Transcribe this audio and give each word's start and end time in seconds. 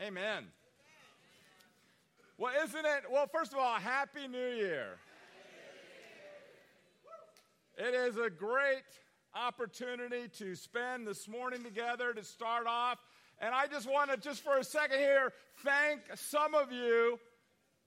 Amen. 0.00 0.44
Well, 2.36 2.52
isn't 2.62 2.84
it? 2.84 3.04
Well, 3.10 3.26
first 3.26 3.54
of 3.54 3.58
all, 3.58 3.74
Happy 3.76 4.28
New 4.28 4.48
Year. 4.48 4.98
It 7.78 7.94
is 7.94 8.18
a 8.18 8.28
great 8.28 8.82
opportunity 9.34 10.28
to 10.38 10.54
spend 10.54 11.06
this 11.06 11.28
morning 11.28 11.62
together 11.62 12.12
to 12.12 12.22
start 12.22 12.66
off. 12.66 12.98
And 13.38 13.54
I 13.54 13.66
just 13.66 13.90
want 13.90 14.10
to, 14.10 14.18
just 14.18 14.42
for 14.42 14.58
a 14.58 14.64
second 14.64 14.98
here, 14.98 15.32
thank 15.64 16.00
some 16.14 16.54
of 16.54 16.70
you 16.70 17.18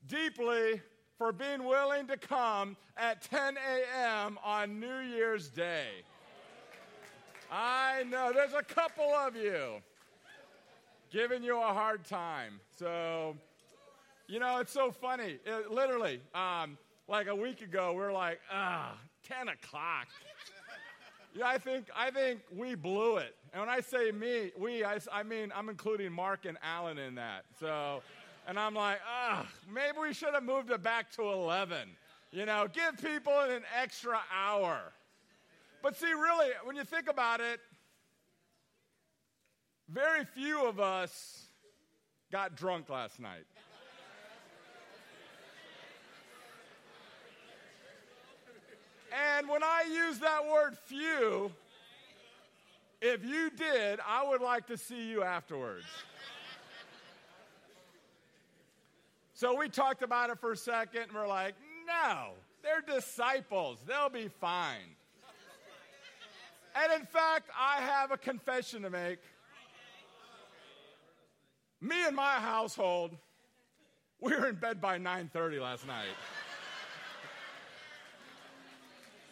deeply 0.08 0.82
for 1.20 1.32
being 1.32 1.64
willing 1.64 2.08
to 2.08 2.18
come 2.18 2.76
at 2.98 3.22
10 3.22 3.56
a.m. 3.58 4.40
on 4.44 4.80
New 4.80 5.00
Year's 5.00 5.50
Day. 5.50 5.88
I 7.52 8.04
know 8.10 8.32
there's 8.34 8.54
a 8.54 8.64
couple 8.64 9.12
of 9.14 9.36
you 9.36 9.82
giving 11.12 11.44
you 11.44 11.58
a 11.58 11.74
hard 11.74 12.06
time. 12.06 12.60
So, 12.78 13.36
you 14.28 14.40
know, 14.40 14.58
it's 14.58 14.72
so 14.72 14.92
funny. 14.92 15.40
It, 15.46 15.72
literally, 15.72 16.22
um, 16.36 16.78
like 17.08 17.28
a 17.28 17.36
week 17.36 17.62
ago, 17.62 17.94
we 17.94 18.02
are 18.04 18.12
like, 18.12 18.40
ah, 18.52 18.96
10 19.28 19.50
o'clock. 19.50 20.08
yeah, 21.36 21.48
I 21.48 21.58
think, 21.58 21.88
I 21.96 22.12
think 22.12 22.42
we 22.56 22.76
blew 22.76 23.18
it. 23.18 23.36
And 23.54 23.62
when 23.62 23.70
I 23.70 23.80
say 23.80 24.12
me, 24.12 24.52
we, 24.58 24.84
I, 24.84 25.00
I 25.12 25.24
mean, 25.24 25.52
I'm 25.56 25.70
including 25.70 26.12
Mark 26.12 26.46
and 26.46 26.58
Alan 26.62 26.98
in 26.98 27.16
that. 27.16 27.46
So, 27.60 28.02
and 28.48 28.60
I'm 28.60 28.76
like, 28.76 29.00
ah, 29.08 29.48
maybe 29.72 29.98
we 30.00 30.14
should 30.14 30.34
have 30.34 30.44
moved 30.44 30.70
it 30.70 30.84
back 30.84 31.12
to 31.14 31.24
11. 31.24 31.90
You 32.32 32.46
know, 32.46 32.68
give 32.72 33.02
people 33.04 33.34
an 33.40 33.64
extra 33.82 34.20
hour. 34.32 34.94
But 35.82 35.96
see, 35.96 36.12
really, 36.12 36.50
when 36.64 36.76
you 36.76 36.84
think 36.84 37.10
about 37.10 37.40
it, 37.40 37.60
very 39.92 40.26
few 40.26 40.66
of 40.66 40.80
us 40.80 41.44
got 42.32 42.56
drunk 42.56 42.90
last 42.90 43.20
night. 43.20 43.46
And 49.38 49.50
when 49.50 49.64
I 49.64 49.86
use 49.92 50.20
that 50.20 50.46
word 50.46 50.78
few, 50.86 51.52
if 53.02 53.26
you 53.26 53.50
did, 53.50 54.00
I 54.06 54.28
would 54.28 54.42
like 54.42 54.68
to 54.68 54.78
see 54.78 55.10
you 55.10 55.24
afterwards. 55.24 55.86
So 59.34 59.58
we 59.58 59.70
talked 59.70 60.04
about 60.04 60.30
it 60.30 60.40
for 60.40 60.52
a 60.52 60.58
second, 60.58 61.04
and 61.04 61.14
we're 61.14 61.28
like, 61.28 61.56
no, 61.88 62.32
they're 62.62 62.82
disciples. 62.82 63.80
They'll 63.88 64.10
be 64.10 64.28
fine. 64.28 64.96
And 66.76 67.02
in 67.02 67.08
fact, 67.08 67.50
I 67.58 67.82
have 67.82 68.12
a 68.12 68.18
confession 68.18 68.84
to 68.84 68.90
make. 68.90 69.20
Me 71.82 71.96
and 72.06 72.16
my 72.16 72.34
household, 72.34 73.16
we 74.20 74.36
were 74.36 74.50
in 74.50 74.56
bed 74.56 74.82
by 74.82 74.98
9:30 74.98 75.62
last 75.62 75.88
night. 75.88 76.16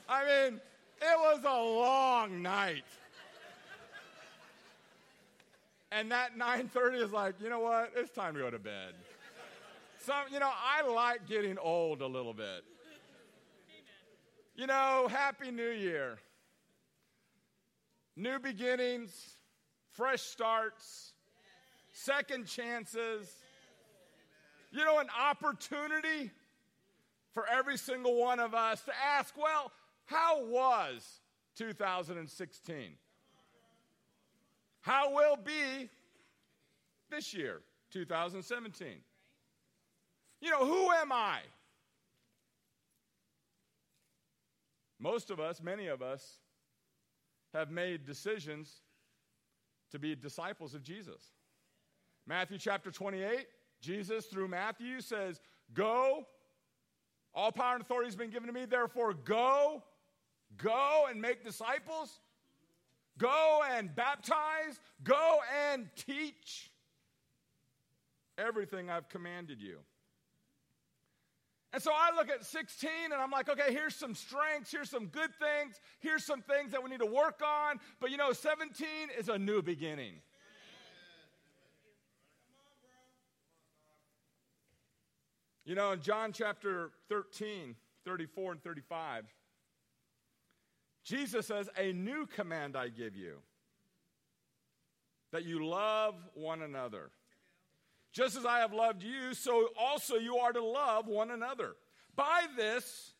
I 0.07 0.23
mean, 0.23 0.61
it 1.01 1.19
was 1.19 1.43
a 1.43 1.61
long 1.61 2.41
night. 2.41 2.85
And 5.91 6.11
that 6.11 6.37
9:30 6.37 7.01
is 7.01 7.11
like, 7.11 7.35
you 7.41 7.49
know 7.49 7.59
what? 7.59 7.91
It's 7.95 8.11
time 8.11 8.33
to 8.35 8.39
go 8.39 8.49
to 8.49 8.59
bed. 8.59 8.93
So, 9.99 10.13
you 10.31 10.39
know, 10.39 10.51
I 10.53 10.87
like 10.87 11.27
getting 11.27 11.57
old 11.57 12.01
a 12.01 12.07
little 12.07 12.33
bit. 12.33 12.63
You 14.55 14.67
know, 14.67 15.07
happy 15.09 15.51
new 15.51 15.69
year. 15.69 16.17
New 18.15 18.39
beginnings, 18.39 19.37
fresh 19.91 20.21
starts 20.21 21.13
second 21.97 22.45
chances. 22.45 23.33
You 24.71 24.85
know, 24.85 24.99
an 24.99 25.07
opportunity 25.19 26.31
for 27.33 27.45
every 27.47 27.77
single 27.77 28.15
one 28.19 28.39
of 28.39 28.53
us 28.53 28.81
to 28.83 28.91
ask, 28.95 29.35
well, 29.37 29.71
how 30.05 30.45
was 30.45 31.21
2016? 31.57 32.75
How 34.81 35.13
will 35.13 35.35
be 35.37 35.89
this 37.09 37.33
year, 37.33 37.61
2017? 37.91 38.87
You 40.39 40.51
know, 40.51 40.65
who 40.65 40.91
am 40.91 41.11
I? 41.11 41.39
Most 44.99 45.29
of 45.29 45.39
us, 45.39 45.61
many 45.61 45.87
of 45.87 46.01
us, 46.01 46.39
have 47.53 47.71
made 47.71 48.05
decisions 48.05 48.81
to 49.91 49.99
be 49.99 50.15
disciples 50.15 50.73
of 50.73 50.83
Jesus. 50.83 51.36
Matthew 52.27 52.57
chapter 52.57 52.91
28, 52.91 53.47
Jesus 53.81 54.25
through 54.25 54.49
Matthew 54.49 54.99
says, 54.99 55.39
Go, 55.73 56.25
all 57.33 57.51
power 57.53 57.75
and 57.75 57.81
authority 57.81 58.07
has 58.07 58.15
been 58.15 58.29
given 58.29 58.47
to 58.47 58.53
me, 58.53 58.65
therefore 58.65 59.13
go, 59.13 59.83
go 60.57 61.05
and 61.09 61.21
make 61.21 61.45
disciples, 61.45 62.19
go 63.17 63.61
and 63.71 63.95
baptize, 63.95 64.79
go 65.03 65.39
and 65.71 65.87
teach 65.95 66.71
everything 68.37 68.89
I've 68.89 69.07
commanded 69.07 69.61
you. 69.61 69.77
And 71.73 71.81
so 71.83 71.91
I 71.93 72.15
look 72.15 72.29
at 72.29 72.45
16 72.45 72.89
and 73.05 73.13
I'm 73.13 73.31
like, 73.31 73.49
okay, 73.49 73.71
here's 73.71 73.95
some 73.95 74.15
strengths, 74.15 74.71
here's 74.71 74.89
some 74.89 75.07
good 75.07 75.29
things, 75.35 75.79
here's 75.99 76.25
some 76.25 76.41
things 76.41 76.71
that 76.71 76.83
we 76.83 76.89
need 76.89 76.99
to 76.99 77.05
work 77.05 77.41
on. 77.45 77.79
But 77.99 78.11
you 78.11 78.17
know, 78.17 78.33
17 78.33 78.87
is 79.17 79.29
a 79.29 79.37
new 79.37 79.61
beginning. 79.61 80.15
You 85.67 85.75
know, 85.75 85.91
in 85.91 86.01
John 86.01 86.31
chapter 86.31 86.91
13, 87.09 87.75
34 88.05 88.51
and 88.53 88.63
35, 88.63 89.25
Jesus 91.03 91.45
says, 91.45 91.69
A 91.77 91.91
new 91.91 92.25
command 92.25 92.77
I 92.77 92.87
give 92.87 93.17
you 93.17 93.39
that 95.33 95.43
you 95.43 95.67
love 95.67 96.15
one 96.35 96.61
another. 96.61 97.09
Just 98.13 98.37
as 98.37 98.45
I 98.45 98.59
have 98.59 98.71
loved 98.71 99.03
you, 99.03 99.33
so 99.33 99.67
also 99.77 100.15
you 100.15 100.37
are 100.37 100.53
to 100.53 100.63
love 100.63 101.07
one 101.07 101.31
another. 101.31 101.75
By 102.15 102.45
this, 102.55 103.11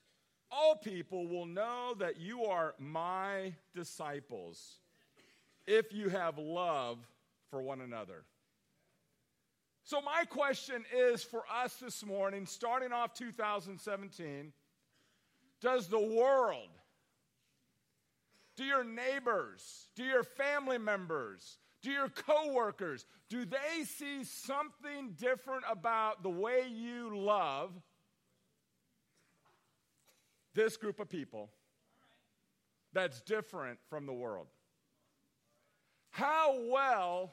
all 0.50 0.78
people 0.78 1.28
will 1.28 1.48
know 1.48 1.96
that 2.00 2.18
you 2.18 2.46
are 2.46 2.76
my 2.80 3.56
disciples 3.76 4.78
if 5.66 5.92
you 5.92 6.08
have 6.08 6.38
love 6.38 7.00
for 7.52 7.62
one 7.62 7.82
another. 7.82 8.24
So, 9.88 10.02
my 10.02 10.26
question 10.26 10.84
is 10.94 11.24
for 11.24 11.44
us 11.64 11.76
this 11.76 12.06
morning, 12.06 12.46
starting 12.46 12.92
off 12.92 13.14
2017, 13.14 14.52
does 15.62 15.88
the 15.88 15.98
world, 15.98 16.68
do 18.58 18.66
your 18.66 18.84
neighbors, 18.84 19.88
do 19.96 20.04
your 20.04 20.26
family 20.26 20.78
members, 20.78 21.58
do 21.82 21.90
your 21.90 22.10
coworkers, 22.10 23.06
do 23.30 23.46
they 23.46 23.86
see 23.86 24.26
something 24.26 25.16
different 25.18 25.64
about 25.72 26.22
the 26.22 26.30
way 26.32 26.66
you 26.70 27.18
love 27.18 27.72
this 30.54 30.76
group 30.76 31.00
of 31.00 31.08
people 31.08 31.50
that's 32.92 33.22
different 33.22 33.80
from 33.90 34.06
the 34.06 34.12
world? 34.12 34.48
How 36.10 36.58
well 36.70 37.32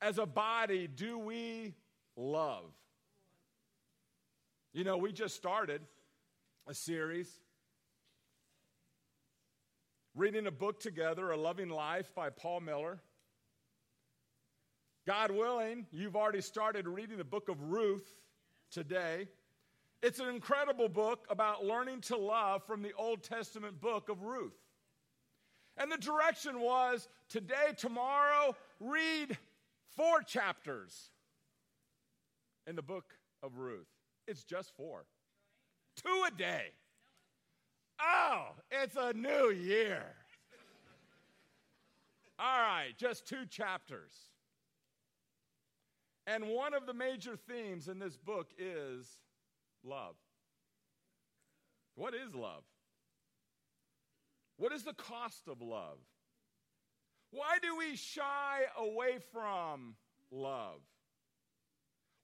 as 0.00 0.18
a 0.18 0.26
body 0.26 0.86
do 0.86 1.18
we 1.18 1.74
love? 2.16 2.72
You 4.72 4.84
know, 4.84 4.96
we 4.96 5.12
just 5.12 5.36
started 5.36 5.80
a 6.66 6.74
series 6.74 7.30
reading 10.14 10.46
a 10.46 10.50
book 10.50 10.80
together, 10.80 11.30
A 11.30 11.36
Loving 11.36 11.68
Life 11.68 12.14
by 12.14 12.30
Paul 12.30 12.60
Miller. 12.60 13.00
God 15.06 15.30
willing, 15.30 15.86
you've 15.92 16.16
already 16.16 16.40
started 16.40 16.88
reading 16.88 17.18
the 17.18 17.24
book 17.24 17.48
of 17.48 17.62
Ruth 17.62 18.14
today. 18.70 19.28
It's 20.02 20.18
an 20.18 20.28
incredible 20.28 20.88
book 20.88 21.26
about 21.30 21.64
learning 21.64 22.00
to 22.02 22.16
love 22.16 22.64
from 22.64 22.82
the 22.82 22.92
Old 22.98 23.22
Testament 23.22 23.80
book 23.80 24.08
of 24.08 24.22
Ruth. 24.22 24.56
And 25.76 25.92
the 25.92 25.98
direction 25.98 26.60
was 26.60 27.08
today, 27.28 27.74
tomorrow, 27.76 28.56
read 28.80 29.36
four 29.96 30.22
chapters 30.22 31.10
in 32.66 32.76
the 32.76 32.82
book 32.82 33.14
of 33.42 33.58
Ruth. 33.58 33.88
It's 34.26 34.44
just 34.44 34.76
four. 34.76 35.06
Two 35.96 36.24
a 36.26 36.30
day. 36.30 36.72
Oh, 38.00 38.48
it's 38.70 38.96
a 38.96 39.12
new 39.12 39.50
year. 39.50 40.04
All 42.38 42.60
right, 42.60 42.90
just 42.98 43.26
two 43.26 43.46
chapters. 43.48 44.12
And 46.26 46.48
one 46.48 46.74
of 46.74 46.86
the 46.86 46.92
major 46.92 47.36
themes 47.36 47.88
in 47.88 47.98
this 47.98 48.16
book 48.16 48.50
is 48.58 49.06
love. 49.84 50.16
What 51.94 52.14
is 52.14 52.34
love? 52.34 52.64
What 54.58 54.72
is 54.72 54.82
the 54.82 54.92
cost 54.92 55.48
of 55.48 55.62
love? 55.62 55.98
Why 57.36 57.58
do 57.60 57.76
we 57.76 57.96
shy 57.96 58.62
away 58.78 59.18
from 59.30 59.94
love? 60.30 60.80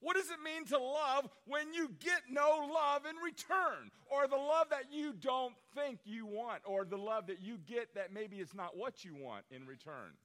What 0.01 0.17
does 0.17 0.31
it 0.31 0.39
mean 0.43 0.65
to 0.69 0.79
love 0.79 1.29
when 1.47 1.75
you 1.75 1.91
get 2.01 2.23
no 2.31 2.67
love 2.73 3.03
in 3.05 3.17
return? 3.17 3.91
Or 4.11 4.27
the 4.27 4.37
love 4.37 4.69
that 4.71 4.87
you 4.91 5.13
don't 5.13 5.53
think 5.75 6.01
you 6.05 6.25
want? 6.25 6.63
Or 6.65 6.87
the 6.87 6.97
love 6.97 7.27
that 7.27 7.43
you 7.43 7.59
get 7.59 7.95
that 7.95 8.11
maybe 8.11 8.39
it's 8.39 8.55
not 8.55 8.75
what 8.75 9.05
you 9.05 9.15
want 9.15 9.45
in 9.51 9.67
return? 9.67 10.17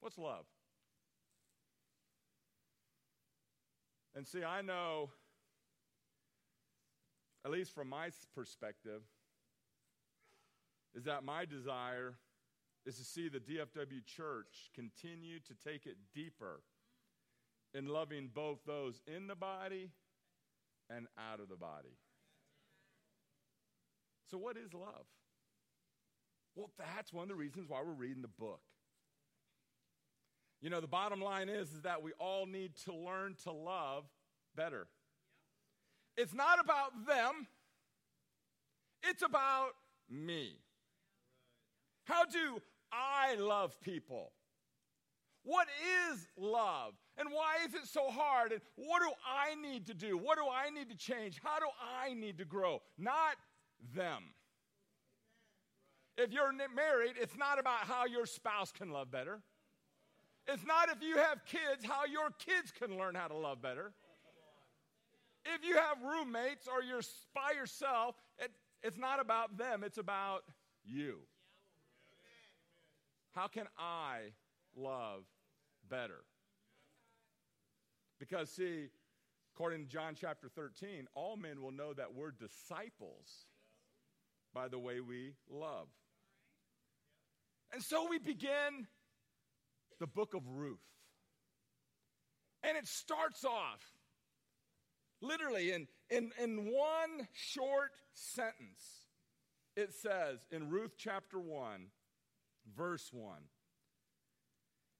What's 0.00 0.18
love? 0.18 0.44
And 4.16 4.26
see, 4.26 4.42
I 4.42 4.62
know, 4.62 5.10
at 7.44 7.52
least 7.52 7.72
from 7.72 7.88
my 7.88 8.10
perspective, 8.34 9.02
is 10.96 11.04
that 11.04 11.22
my 11.22 11.44
desire 11.44 12.14
is 12.88 12.96
to 12.96 13.04
see 13.04 13.28
the 13.28 13.38
DFW 13.38 14.04
church 14.06 14.70
continue 14.74 15.38
to 15.40 15.54
take 15.62 15.84
it 15.84 15.96
deeper 16.14 16.62
in 17.74 17.86
loving 17.86 18.30
both 18.32 18.60
those 18.66 19.02
in 19.06 19.26
the 19.26 19.34
body 19.34 19.90
and 20.88 21.06
out 21.18 21.38
of 21.38 21.50
the 21.50 21.56
body. 21.56 21.98
So, 24.30 24.38
what 24.38 24.56
is 24.56 24.72
love? 24.72 25.04
Well, 26.56 26.70
that's 26.78 27.12
one 27.12 27.24
of 27.24 27.28
the 27.28 27.34
reasons 27.34 27.68
why 27.68 27.82
we're 27.84 27.92
reading 27.92 28.22
the 28.22 28.28
book. 28.28 28.62
You 30.62 30.70
know, 30.70 30.80
the 30.80 30.88
bottom 30.88 31.20
line 31.20 31.50
is, 31.50 31.68
is 31.72 31.82
that 31.82 32.02
we 32.02 32.12
all 32.18 32.46
need 32.46 32.72
to 32.86 32.94
learn 32.94 33.36
to 33.44 33.52
love 33.52 34.04
better. 34.56 34.86
It's 36.16 36.34
not 36.34 36.58
about 36.58 37.06
them, 37.06 37.46
it's 39.02 39.22
about 39.22 39.72
me. 40.10 40.56
How 42.04 42.24
do 42.24 42.62
I 42.92 43.34
love 43.36 43.80
people? 43.80 44.32
What 45.44 45.66
is 46.10 46.26
love? 46.36 46.94
And 47.16 47.30
why 47.30 47.56
is 47.66 47.74
it 47.74 47.86
so 47.86 48.10
hard? 48.10 48.52
And 48.52 48.60
what 48.76 49.02
do 49.02 49.10
I 49.26 49.54
need 49.54 49.86
to 49.86 49.94
do? 49.94 50.18
What 50.18 50.36
do 50.36 50.44
I 50.44 50.70
need 50.70 50.90
to 50.90 50.96
change? 50.96 51.40
How 51.42 51.58
do 51.58 51.66
I 52.02 52.14
need 52.14 52.38
to 52.38 52.44
grow? 52.44 52.82
Not 52.98 53.36
them. 53.94 54.22
If 56.16 56.32
you're 56.32 56.52
married, 56.52 57.14
it's 57.20 57.36
not 57.36 57.58
about 57.58 57.80
how 57.80 58.04
your 58.06 58.26
spouse 58.26 58.72
can 58.72 58.90
love 58.90 59.10
better. 59.10 59.40
It's 60.48 60.66
not 60.66 60.88
if 60.88 61.02
you 61.02 61.16
have 61.16 61.44
kids, 61.44 61.84
how 61.84 62.06
your 62.06 62.30
kids 62.38 62.72
can 62.72 62.98
learn 62.98 63.14
how 63.14 63.28
to 63.28 63.36
love 63.36 63.62
better. 63.62 63.92
If 65.44 65.64
you 65.64 65.76
have 65.76 66.02
roommates 66.02 66.66
or 66.66 66.82
you're 66.82 67.02
by 67.34 67.52
yourself, 67.56 68.16
it, 68.38 68.50
it's 68.82 68.98
not 68.98 69.20
about 69.20 69.56
them, 69.56 69.82
it's 69.84 69.98
about 69.98 70.42
you. 70.84 71.20
How 73.32 73.46
can 73.46 73.66
I 73.78 74.32
love 74.76 75.24
better? 75.88 76.24
Because, 78.18 78.50
see, 78.50 78.88
according 79.54 79.84
to 79.84 79.88
John 79.88 80.14
chapter 80.18 80.48
13, 80.48 81.06
all 81.14 81.36
men 81.36 81.62
will 81.62 81.72
know 81.72 81.92
that 81.92 82.14
we're 82.14 82.32
disciples 82.32 83.46
by 84.54 84.68
the 84.68 84.78
way 84.78 85.00
we 85.00 85.34
love. 85.50 85.88
And 87.72 87.82
so 87.82 88.08
we 88.08 88.18
begin 88.18 88.86
the 90.00 90.06
book 90.06 90.34
of 90.34 90.42
Ruth. 90.48 90.78
And 92.62 92.76
it 92.76 92.88
starts 92.88 93.44
off 93.44 93.82
literally 95.20 95.72
in, 95.72 95.86
in, 96.10 96.30
in 96.42 96.72
one 96.72 97.28
short 97.32 97.92
sentence. 98.14 99.06
It 99.76 99.92
says 99.94 100.38
in 100.50 100.70
Ruth 100.70 100.92
chapter 100.98 101.38
1, 101.38 101.86
verse 102.76 103.10
1. 103.12 103.36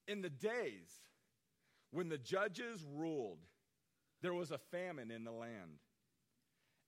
In 0.07 0.23
the 0.23 0.31
days 0.31 0.91
when 1.91 2.09
the 2.09 2.19
judges 2.19 2.85
ruled, 2.95 3.39
there 4.23 4.35
was 4.35 4.51
a 4.51 4.59
famine 4.59 5.11
in 5.11 5.25
the 5.25 5.33
land. 5.33 5.81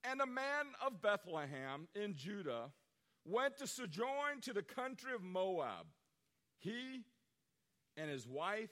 And 0.04 0.20
a 0.20 0.26
man 0.26 0.66
of 0.84 1.02
Bethlehem 1.02 1.88
in 1.94 2.14
Judah 2.14 2.70
went 3.24 3.58
to 3.58 3.66
sojourn 3.66 4.40
to 4.42 4.52
the 4.52 4.62
country 4.62 5.12
of 5.14 5.22
Moab, 5.22 5.86
he 6.58 7.04
and 7.96 8.10
his 8.10 8.26
wife 8.26 8.70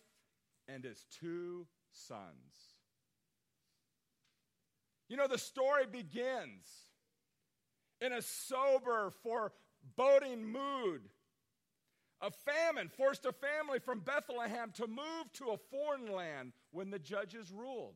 and 0.66 0.84
his 0.84 1.04
two 1.20 1.66
sons. 1.92 2.76
You 5.08 5.16
know, 5.16 5.28
the 5.28 5.38
story 5.38 5.86
begins 5.86 6.66
in 8.00 8.12
a 8.12 8.22
sober, 8.22 9.12
foreboding 9.22 10.44
mood 10.44 11.08
a 12.20 12.30
famine 12.30 12.88
forced 12.88 13.24
a 13.26 13.32
family 13.32 13.78
from 13.78 14.00
Bethlehem 14.00 14.72
to 14.74 14.86
move 14.86 15.32
to 15.34 15.50
a 15.50 15.56
foreign 15.70 16.12
land 16.12 16.52
when 16.70 16.90
the 16.90 16.98
judges 16.98 17.52
ruled. 17.52 17.94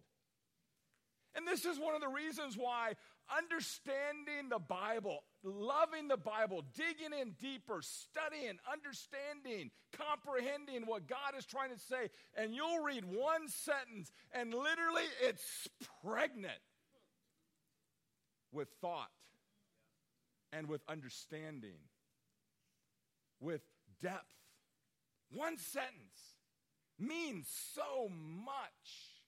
And 1.35 1.49
this 1.49 1.65
is 1.65 1.79
one 1.79 1.95
of 1.95 2.01
the 2.01 2.09
reasons 2.09 2.57
why 2.57 2.93
understanding 3.37 4.51
the 4.51 4.59
Bible, 4.59 5.21
loving 5.43 6.09
the 6.09 6.17
Bible, 6.17 6.63
digging 6.75 7.19
in 7.19 7.33
deeper, 7.41 7.81
studying, 7.81 8.59
understanding, 8.71 9.71
comprehending 9.93 10.87
what 10.87 11.07
God 11.07 11.33
is 11.37 11.47
trying 11.47 11.71
to 11.71 11.79
say, 11.79 12.11
and 12.37 12.55
you'll 12.55 12.83
read 12.83 13.05
one 13.05 13.49
sentence 13.49 14.13
and 14.35 14.53
literally 14.53 15.05
it's 15.23 15.69
pregnant 16.05 16.61
with 18.53 18.69
thought 18.81 19.11
and 20.53 20.69
with 20.69 20.83
understanding, 20.89 21.79
with 23.41 23.63
depth. 24.03 24.35
One 25.31 25.57
sentence 25.57 26.37
means 26.99 27.49
so 27.75 28.09
much. 28.09 29.23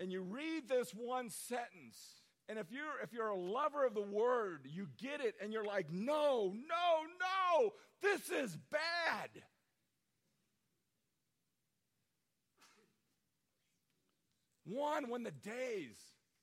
And 0.00 0.10
you 0.10 0.22
read 0.22 0.68
this 0.68 0.90
one 0.90 1.30
sentence, 1.30 2.22
and 2.48 2.58
if 2.58 2.72
you're 2.72 3.00
if 3.02 3.12
you're 3.12 3.28
a 3.28 3.36
lover 3.36 3.86
of 3.86 3.94
the 3.94 4.02
word, 4.02 4.66
you 4.68 4.88
get 5.00 5.20
it 5.20 5.36
and 5.40 5.52
you're 5.52 5.64
like, 5.64 5.90
"No, 5.92 6.52
no, 6.52 7.06
no. 7.20 7.70
This 8.02 8.28
is 8.30 8.56
bad." 8.56 9.30
One, 14.64 15.08
when 15.10 15.22
the 15.22 15.30
days 15.30 15.96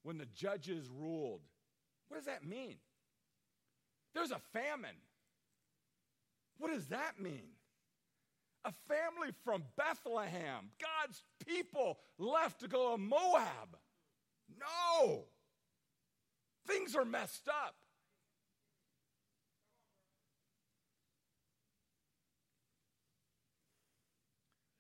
when 0.04 0.18
the 0.18 0.26
judges 0.26 0.88
ruled. 0.90 1.42
What 2.08 2.18
does 2.18 2.26
that 2.26 2.46
mean? 2.46 2.78
There's 4.14 4.32
a 4.32 4.40
famine. 4.54 4.98
What 6.58 6.72
does 6.72 6.88
that 6.88 7.20
mean? 7.20 7.56
A 8.64 8.74
family 8.88 9.34
from 9.44 9.64
Bethlehem, 9.76 10.70
God's 10.80 11.24
people 11.48 11.98
left 12.20 12.60
to 12.60 12.68
go 12.68 12.92
to 12.92 12.98
Moab. 12.98 13.78
No. 14.60 15.24
Things 16.68 16.96
are 16.96 17.06
messed 17.06 17.48
up. 17.48 17.76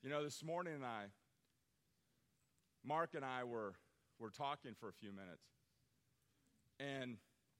You 0.03 0.09
know, 0.09 0.23
this 0.23 0.43
morning 0.43 0.83
I, 0.83 1.05
Mark 2.83 3.11
and 3.15 3.23
I 3.23 3.43
were, 3.43 3.73
were 4.19 4.31
talking 4.31 4.73
for 4.79 4.89
a 4.89 4.93
few 4.93 5.11
minutes. 5.11 5.45
And 6.79 7.17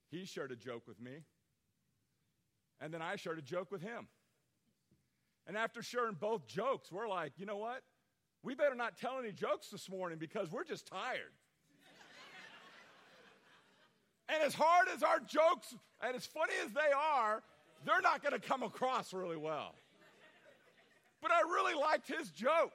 he 0.10 0.26
shared 0.26 0.52
a 0.52 0.56
joke 0.56 0.88
with 0.88 1.00
me. 1.00 1.24
And 2.82 2.94
then 2.94 3.02
I 3.02 3.16
shared 3.16 3.38
a 3.38 3.44
joke 3.44 3.72
with 3.72 3.82
him. 3.82 4.08
And 5.48 5.56
after 5.56 5.82
sharing 5.82 6.16
both 6.16 6.48
jokes, 6.48 6.92
we're 6.92 7.08
like, 7.08 7.34
you 7.38 7.46
know 7.46 7.58
what? 7.58 7.84
We 8.44 8.56
better 8.56 8.76
not 8.76 8.98
tell 8.98 9.20
any 9.20 9.32
jokes 9.32 9.70
this 9.70 9.90
morning 9.90 10.18
because 10.18 10.52
we're 10.52 10.64
just 10.64 10.88
tired. 10.88 11.32
and 14.30 14.42
as 14.42 14.56
hard 14.56 14.88
as 14.94 15.04
our 15.04 15.20
jokes 15.20 15.76
and 16.02 16.16
as 16.16 16.26
funny 16.26 16.54
as 16.66 16.72
they 16.72 16.92
are, 16.96 17.44
they're 17.86 18.02
not 18.02 18.24
going 18.24 18.34
to 18.34 18.40
come 18.40 18.64
across 18.64 19.14
really 19.14 19.38
well. 19.38 19.76
But 21.22 21.32
I 21.32 21.42
really 21.42 21.76
liked 21.76 22.08
his 22.08 22.30
joke. 22.32 22.72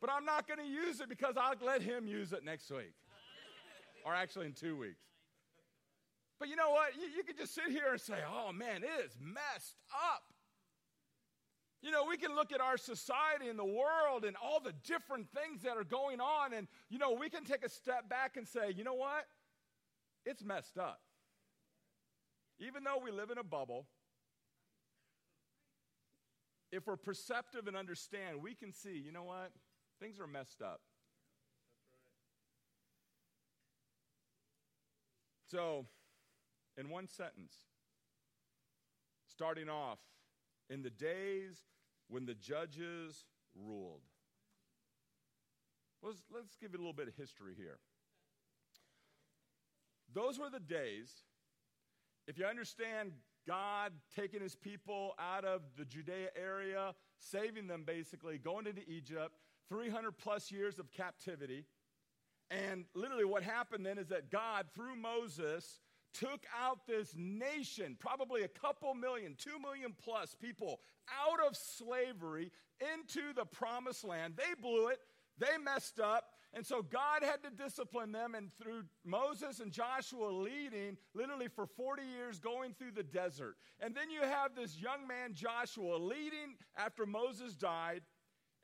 But 0.00 0.10
I'm 0.10 0.24
not 0.24 0.46
going 0.46 0.60
to 0.60 0.66
use 0.66 1.00
it 1.00 1.08
because 1.08 1.34
I'll 1.36 1.54
let 1.64 1.82
him 1.82 2.06
use 2.06 2.32
it 2.32 2.44
next 2.44 2.70
week. 2.70 2.94
Or 4.04 4.14
actually 4.14 4.46
in 4.46 4.52
two 4.52 4.76
weeks. 4.76 5.07
But 6.38 6.48
you 6.48 6.56
know 6.56 6.70
what? 6.70 6.94
You, 6.94 7.08
you 7.16 7.24
could 7.24 7.36
just 7.36 7.54
sit 7.54 7.66
here 7.70 7.92
and 7.92 8.00
say, 8.00 8.18
oh 8.30 8.52
man, 8.52 8.82
it 8.82 9.04
is 9.04 9.16
messed 9.20 9.76
up. 9.92 10.22
You 11.82 11.92
know, 11.92 12.06
we 12.08 12.16
can 12.16 12.34
look 12.34 12.52
at 12.52 12.60
our 12.60 12.76
society 12.76 13.48
and 13.48 13.58
the 13.58 13.64
world 13.64 14.24
and 14.26 14.36
all 14.42 14.60
the 14.60 14.74
different 14.84 15.28
things 15.32 15.62
that 15.62 15.76
are 15.76 15.84
going 15.84 16.20
on, 16.20 16.52
and, 16.52 16.66
you 16.88 16.98
know, 16.98 17.12
we 17.12 17.30
can 17.30 17.44
take 17.44 17.64
a 17.64 17.68
step 17.68 18.08
back 18.08 18.36
and 18.36 18.48
say, 18.48 18.72
you 18.76 18.82
know 18.82 18.94
what? 18.94 19.26
It's 20.26 20.42
messed 20.42 20.76
up. 20.76 21.00
Even 22.58 22.82
though 22.82 22.98
we 23.02 23.12
live 23.12 23.30
in 23.30 23.38
a 23.38 23.44
bubble, 23.44 23.86
if 26.72 26.86
we're 26.86 26.96
perceptive 26.96 27.68
and 27.68 27.76
understand, 27.76 28.42
we 28.42 28.54
can 28.54 28.72
see, 28.72 29.00
you 29.04 29.12
know 29.12 29.22
what? 29.22 29.52
Things 30.00 30.18
are 30.18 30.26
messed 30.26 30.60
up. 30.60 30.80
So, 35.50 35.86
in 36.78 36.88
one 36.88 37.08
sentence. 37.08 37.54
Starting 39.26 39.68
off, 39.68 39.98
in 40.70 40.82
the 40.82 40.90
days 40.90 41.64
when 42.08 42.26
the 42.26 42.34
judges 42.34 43.24
ruled. 43.54 44.02
Let's, 46.02 46.22
let's 46.32 46.56
give 46.56 46.72
you 46.72 46.78
a 46.78 46.80
little 46.80 46.92
bit 46.92 47.08
of 47.08 47.14
history 47.14 47.54
here. 47.56 47.78
Those 50.14 50.38
were 50.38 50.50
the 50.50 50.60
days, 50.60 51.12
if 52.26 52.38
you 52.38 52.46
understand 52.46 53.12
God 53.46 53.92
taking 54.14 54.40
his 54.40 54.54
people 54.54 55.14
out 55.18 55.44
of 55.44 55.62
the 55.76 55.84
Judea 55.84 56.28
area, 56.36 56.94
saving 57.18 57.66
them 57.66 57.84
basically, 57.86 58.38
going 58.38 58.66
into 58.66 58.82
Egypt, 58.88 59.34
300 59.70 60.12
plus 60.12 60.50
years 60.50 60.78
of 60.78 60.92
captivity. 60.92 61.64
And 62.50 62.84
literally, 62.94 63.24
what 63.24 63.42
happened 63.42 63.84
then 63.84 63.98
is 63.98 64.08
that 64.08 64.30
God, 64.30 64.66
through 64.74 64.96
Moses, 64.96 65.80
took 66.14 66.44
out 66.58 66.86
this 66.86 67.14
nation, 67.16 67.96
probably 67.98 68.42
a 68.42 68.48
couple 68.48 68.94
million, 68.94 69.34
two 69.38 69.58
million 69.60 69.94
plus 70.02 70.34
people, 70.34 70.80
out 71.08 71.46
of 71.46 71.56
slavery 71.56 72.50
into 72.94 73.32
the 73.34 73.44
promised 73.44 74.04
land. 74.04 74.34
They 74.36 74.60
blew 74.60 74.88
it, 74.88 75.00
they 75.38 75.58
messed 75.62 76.00
up. 76.00 76.24
And 76.54 76.64
so 76.64 76.80
God 76.80 77.22
had 77.22 77.42
to 77.42 77.50
discipline 77.50 78.10
them, 78.10 78.34
and 78.34 78.50
through 78.54 78.84
Moses 79.04 79.60
and 79.60 79.70
Joshua 79.70 80.28
leading, 80.28 80.96
literally 81.14 81.48
for 81.48 81.66
40 81.66 82.02
years, 82.02 82.38
going 82.38 82.72
through 82.72 82.92
the 82.92 83.02
desert. 83.02 83.56
And 83.80 83.94
then 83.94 84.10
you 84.10 84.22
have 84.22 84.54
this 84.54 84.80
young 84.80 85.06
man, 85.06 85.34
Joshua, 85.34 85.96
leading 85.96 86.56
after 86.74 87.04
Moses 87.04 87.54
died, 87.54 88.00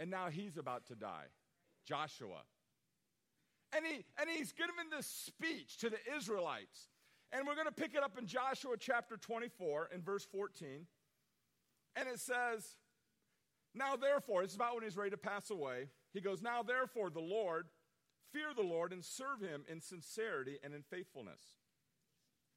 and 0.00 0.10
now 0.10 0.30
he's 0.30 0.56
about 0.56 0.86
to 0.86 0.94
die. 0.94 1.26
Joshua. 1.84 2.42
And, 3.76 3.84
he, 3.84 4.04
and 4.18 4.30
he's 4.30 4.52
given 4.52 4.74
this 4.90 5.06
speech 5.06 5.76
to 5.78 5.90
the 5.90 5.98
Israelites. 6.16 6.88
And 7.34 7.48
we're 7.48 7.56
going 7.56 7.66
to 7.66 7.72
pick 7.72 7.96
it 7.96 8.02
up 8.04 8.16
in 8.16 8.26
Joshua 8.26 8.76
chapter 8.78 9.16
24 9.16 9.88
in 9.92 10.02
verse 10.02 10.24
14. 10.24 10.86
And 11.96 12.08
it 12.08 12.20
says, 12.20 12.76
Now 13.74 13.96
therefore, 13.96 14.42
this 14.42 14.52
is 14.52 14.56
about 14.56 14.76
when 14.76 14.84
he's 14.84 14.96
ready 14.96 15.10
to 15.10 15.16
pass 15.16 15.50
away. 15.50 15.88
He 16.12 16.20
goes, 16.20 16.40
Now 16.40 16.62
therefore, 16.62 17.10
the 17.10 17.18
Lord, 17.18 17.66
fear 18.32 18.54
the 18.54 18.62
Lord 18.62 18.92
and 18.92 19.04
serve 19.04 19.40
him 19.40 19.64
in 19.68 19.80
sincerity 19.80 20.58
and 20.62 20.74
in 20.74 20.82
faithfulness. 20.82 21.40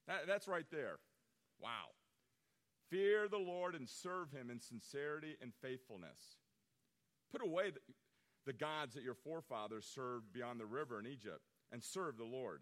That, 0.07 0.27
that's 0.27 0.47
right 0.47 0.67
there. 0.71 0.99
Wow. 1.59 1.95
Fear 2.91 3.29
the 3.29 3.37
Lord 3.37 3.73
and 3.73 3.89
serve 3.89 4.31
him 4.31 4.51
in 4.51 4.59
sincerity 4.59 5.37
and 5.41 5.53
faithfulness. 5.59 6.37
Put 7.31 7.41
away 7.41 7.71
the, 7.71 7.79
the 8.45 8.53
gods 8.53 8.93
that 8.93 9.03
your 9.03 9.15
forefathers 9.15 9.89
served 9.91 10.31
beyond 10.31 10.59
the 10.59 10.67
river 10.67 10.99
in 10.99 11.07
Egypt 11.07 11.41
and 11.71 11.83
serve 11.83 12.17
the 12.17 12.25
Lord. 12.25 12.61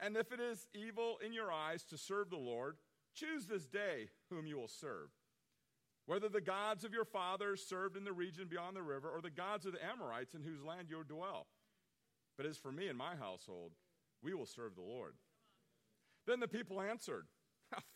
And 0.00 0.16
if 0.16 0.32
it 0.32 0.40
is 0.40 0.66
evil 0.74 1.18
in 1.24 1.32
your 1.32 1.52
eyes 1.52 1.84
to 1.84 1.98
serve 1.98 2.30
the 2.30 2.36
Lord, 2.36 2.76
choose 3.14 3.46
this 3.46 3.66
day 3.66 4.08
whom 4.30 4.46
you 4.46 4.56
will 4.56 4.68
serve. 4.68 5.10
Whether 6.06 6.28
the 6.28 6.40
gods 6.40 6.84
of 6.84 6.92
your 6.92 7.04
fathers 7.04 7.64
served 7.66 7.96
in 7.96 8.04
the 8.04 8.12
region 8.12 8.48
beyond 8.48 8.76
the 8.76 8.82
river, 8.82 9.08
or 9.08 9.22
the 9.22 9.30
gods 9.30 9.64
of 9.64 9.72
the 9.72 9.84
Amorites 9.84 10.34
in 10.34 10.42
whose 10.42 10.62
land 10.62 10.88
you 10.90 11.02
dwell. 11.04 11.46
But 12.36 12.46
as 12.46 12.58
for 12.58 12.72
me 12.72 12.88
and 12.88 12.98
my 12.98 13.14
household, 13.16 13.72
we 14.22 14.34
will 14.34 14.46
serve 14.46 14.74
the 14.74 14.82
Lord. 14.82 15.14
Then 16.26 16.40
the 16.40 16.48
people 16.48 16.80
answered, 16.80 17.26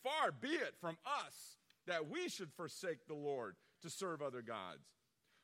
Far 0.03 0.31
be 0.31 0.49
it 0.49 0.75
from 0.79 0.97
us 1.05 1.57
that 1.87 2.09
we 2.09 2.29
should 2.29 2.51
forsake 2.53 3.07
the 3.07 3.13
Lord 3.13 3.55
to 3.81 3.89
serve 3.89 4.21
other 4.21 4.41
gods. 4.41 4.85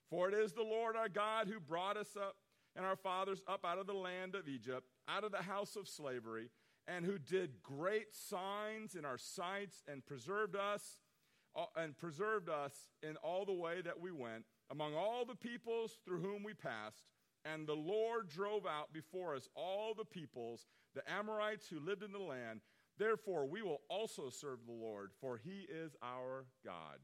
For 0.10 0.30
it 0.30 0.36
is 0.36 0.54
the 0.54 0.64
Lord 0.64 0.96
our 0.96 1.10
God 1.10 1.48
who 1.48 1.60
brought 1.60 1.98
us 1.98 2.16
up 2.16 2.36
and 2.76 2.86
our 2.86 2.96
fathers 2.96 3.42
up 3.48 3.66
out 3.66 3.80
of 3.80 3.88
the 3.88 3.94
land 3.94 4.36
of 4.36 4.48
Egypt, 4.48 4.86
out 5.08 5.24
of 5.24 5.32
the 5.32 5.44
house 5.44 5.76
of 5.76 5.88
slavery, 5.88 6.50
and 6.88 7.06
who 7.06 7.18
did 7.18 7.64
great 7.64 8.14
signs 8.14 8.96
in 8.96 9.06
our 9.06 9.18
sights 9.18 9.84
and 9.88 10.06
preserved 10.06 10.56
us 10.56 11.00
uh, 11.56 11.66
and 11.76 11.98
preserved 11.98 12.50
us 12.50 12.90
in 13.02 13.16
all 13.18 13.46
the 13.46 13.54
way 13.54 13.82
that 13.82 14.00
we 14.00 14.12
went 14.12 14.44
among 14.70 14.94
all 14.94 15.26
the 15.26 15.36
peoples 15.36 16.00
through 16.06 16.22
whom 16.22 16.44
we 16.44 16.54
passed. 16.54 17.06
And 17.46 17.68
the 17.68 17.74
Lord 17.74 18.30
drove 18.30 18.66
out 18.66 18.92
before 18.92 19.36
us 19.36 19.48
all 19.56 19.94
the 19.94 20.06
peoples, 20.06 20.66
the 20.96 21.10
Amorites 21.12 21.68
who 21.68 21.80
lived 21.80 22.04
in 22.04 22.12
the 22.12 22.20
land. 22.20 22.62
Therefore, 22.98 23.46
we 23.46 23.62
will 23.62 23.82
also 23.90 24.30
serve 24.30 24.60
the 24.66 24.74
Lord, 24.74 25.12
for 25.20 25.38
he 25.38 25.68
is 25.70 25.96
our 26.02 26.46
God. 26.64 27.00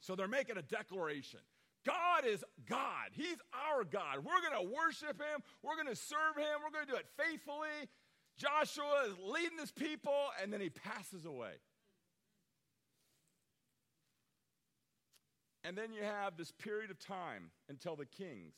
So 0.00 0.16
they're 0.16 0.28
making 0.28 0.56
a 0.56 0.62
declaration. 0.62 1.40
God 1.86 2.26
is 2.26 2.44
God. 2.68 3.10
He's 3.12 3.38
our 3.54 3.84
God. 3.84 4.18
We're 4.18 4.48
going 4.48 4.66
to 4.66 4.74
worship 4.74 5.18
him. 5.18 5.42
We're 5.62 5.76
going 5.76 5.88
to 5.88 5.96
serve 5.96 6.36
him. 6.36 6.60
We're 6.62 6.72
going 6.72 6.86
to 6.86 6.92
do 6.92 6.98
it 6.98 7.06
faithfully. 7.16 7.88
Joshua 8.36 9.06
is 9.08 9.14
leading 9.22 9.58
his 9.58 9.72
people, 9.72 10.28
and 10.42 10.52
then 10.52 10.60
he 10.60 10.70
passes 10.70 11.24
away. 11.24 11.52
And 15.64 15.76
then 15.76 15.92
you 15.92 16.02
have 16.02 16.36
this 16.36 16.52
period 16.52 16.90
of 16.90 16.98
time 16.98 17.50
until 17.68 17.96
the 17.96 18.06
kings 18.06 18.54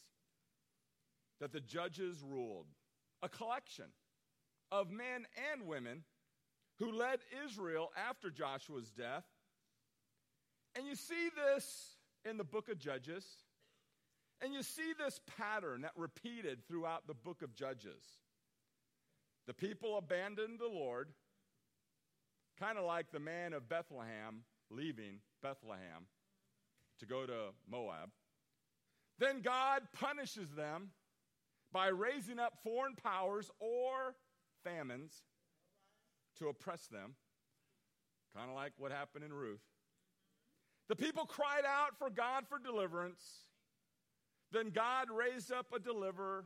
that 1.40 1.52
the 1.52 1.60
judges 1.60 2.22
ruled, 2.22 2.66
a 3.22 3.28
collection 3.28 3.86
of 4.70 4.90
men 4.90 5.26
and 5.52 5.66
women 5.66 6.04
who 6.78 6.92
led 6.92 7.18
Israel 7.44 7.90
after 8.08 8.30
Joshua's 8.30 8.90
death. 8.90 9.24
And 10.76 10.86
you 10.86 10.94
see 10.94 11.28
this 11.36 11.96
in 12.28 12.36
the 12.36 12.44
book 12.44 12.68
of 12.68 12.78
Judges. 12.78 13.24
And 14.40 14.52
you 14.52 14.62
see 14.62 14.92
this 14.98 15.20
pattern 15.38 15.82
that 15.82 15.92
repeated 15.96 16.66
throughout 16.66 17.06
the 17.06 17.14
book 17.14 17.42
of 17.42 17.54
Judges. 17.54 18.02
The 19.46 19.54
people 19.54 19.98
abandoned 19.98 20.58
the 20.58 20.68
Lord, 20.68 21.08
kind 22.58 22.78
of 22.78 22.84
like 22.84 23.10
the 23.12 23.20
man 23.20 23.52
of 23.52 23.68
Bethlehem 23.68 24.42
leaving 24.70 25.18
Bethlehem 25.42 26.06
to 26.98 27.06
go 27.06 27.26
to 27.26 27.50
Moab. 27.70 28.10
Then 29.18 29.42
God 29.42 29.82
punishes 29.92 30.50
them 30.50 30.90
by 31.72 31.88
raising 31.88 32.38
up 32.38 32.58
foreign 32.62 32.94
powers 32.94 33.50
or 33.60 34.14
famines 34.64 35.22
to 36.38 36.48
oppress 36.48 36.86
them, 36.86 37.14
kind 38.36 38.48
of 38.48 38.56
like 38.56 38.72
what 38.78 38.92
happened 38.92 39.24
in 39.24 39.32
Ruth. 39.32 39.60
The 40.92 40.96
people 40.96 41.24
cried 41.24 41.64
out 41.66 41.96
for 41.98 42.10
God 42.10 42.44
for 42.46 42.58
deliverance. 42.58 43.22
Then 44.50 44.68
God 44.68 45.06
raised 45.10 45.50
up 45.50 45.68
a 45.74 45.78
deliverer 45.78 46.44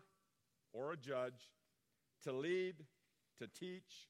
or 0.73 0.93
a 0.93 0.97
judge 0.97 1.50
to 2.23 2.31
lead, 2.31 2.76
to 3.41 3.49
teach, 3.49 4.07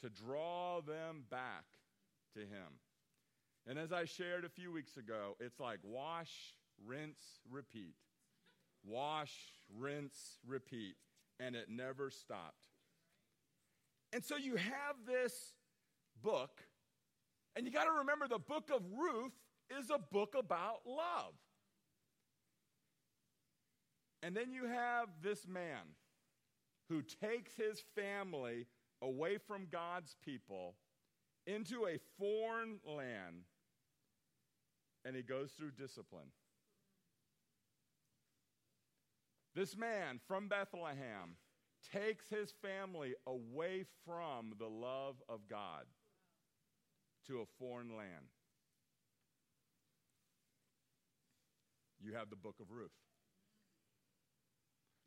to 0.00 0.08
draw 0.08 0.82
them 0.82 1.24
back 1.28 1.64
to 2.34 2.42
Him. 2.42 2.78
And 3.66 3.76
as 3.76 3.92
I 3.92 4.04
shared 4.04 4.44
a 4.44 4.48
few 4.48 4.70
weeks 4.70 4.96
ago, 4.96 5.34
it's 5.40 5.58
like 5.58 5.80
wash, 5.82 6.30
rinse, 6.86 7.40
repeat. 7.50 7.96
Wash, 8.84 9.34
rinse, 9.76 10.38
repeat. 10.46 10.94
And 11.40 11.56
it 11.56 11.66
never 11.68 12.08
stopped. 12.12 12.68
And 14.12 14.24
so 14.24 14.36
you 14.36 14.54
have 14.54 14.94
this 15.08 15.54
book, 16.22 16.62
and 17.56 17.66
you 17.66 17.72
got 17.72 17.86
to 17.86 17.98
remember 17.98 18.28
the 18.28 18.38
book 18.38 18.70
of 18.72 18.80
Ruth 18.96 19.32
is 19.70 19.90
a 19.90 19.98
book 19.98 20.34
about 20.38 20.80
love. 20.86 21.34
And 24.22 24.36
then 24.36 24.52
you 24.52 24.66
have 24.66 25.08
this 25.22 25.46
man 25.48 25.96
who 26.88 27.02
takes 27.02 27.56
his 27.56 27.82
family 27.94 28.66
away 29.00 29.38
from 29.38 29.66
God's 29.70 30.16
people 30.24 30.76
into 31.46 31.86
a 31.86 31.98
foreign 32.18 32.78
land 32.86 33.44
and 35.04 35.16
he 35.16 35.22
goes 35.22 35.50
through 35.50 35.72
discipline. 35.72 36.30
This 39.54 39.76
man 39.76 40.20
from 40.28 40.48
Bethlehem 40.48 41.36
takes 41.92 42.28
his 42.28 42.54
family 42.62 43.14
away 43.26 43.84
from 44.06 44.52
the 44.58 44.68
love 44.68 45.16
of 45.28 45.48
God 45.48 45.84
to 47.26 47.40
a 47.40 47.46
foreign 47.58 47.96
land. 47.96 48.30
You 52.02 52.14
have 52.14 52.30
the 52.30 52.36
book 52.36 52.56
of 52.60 52.70
Ruth. 52.70 52.90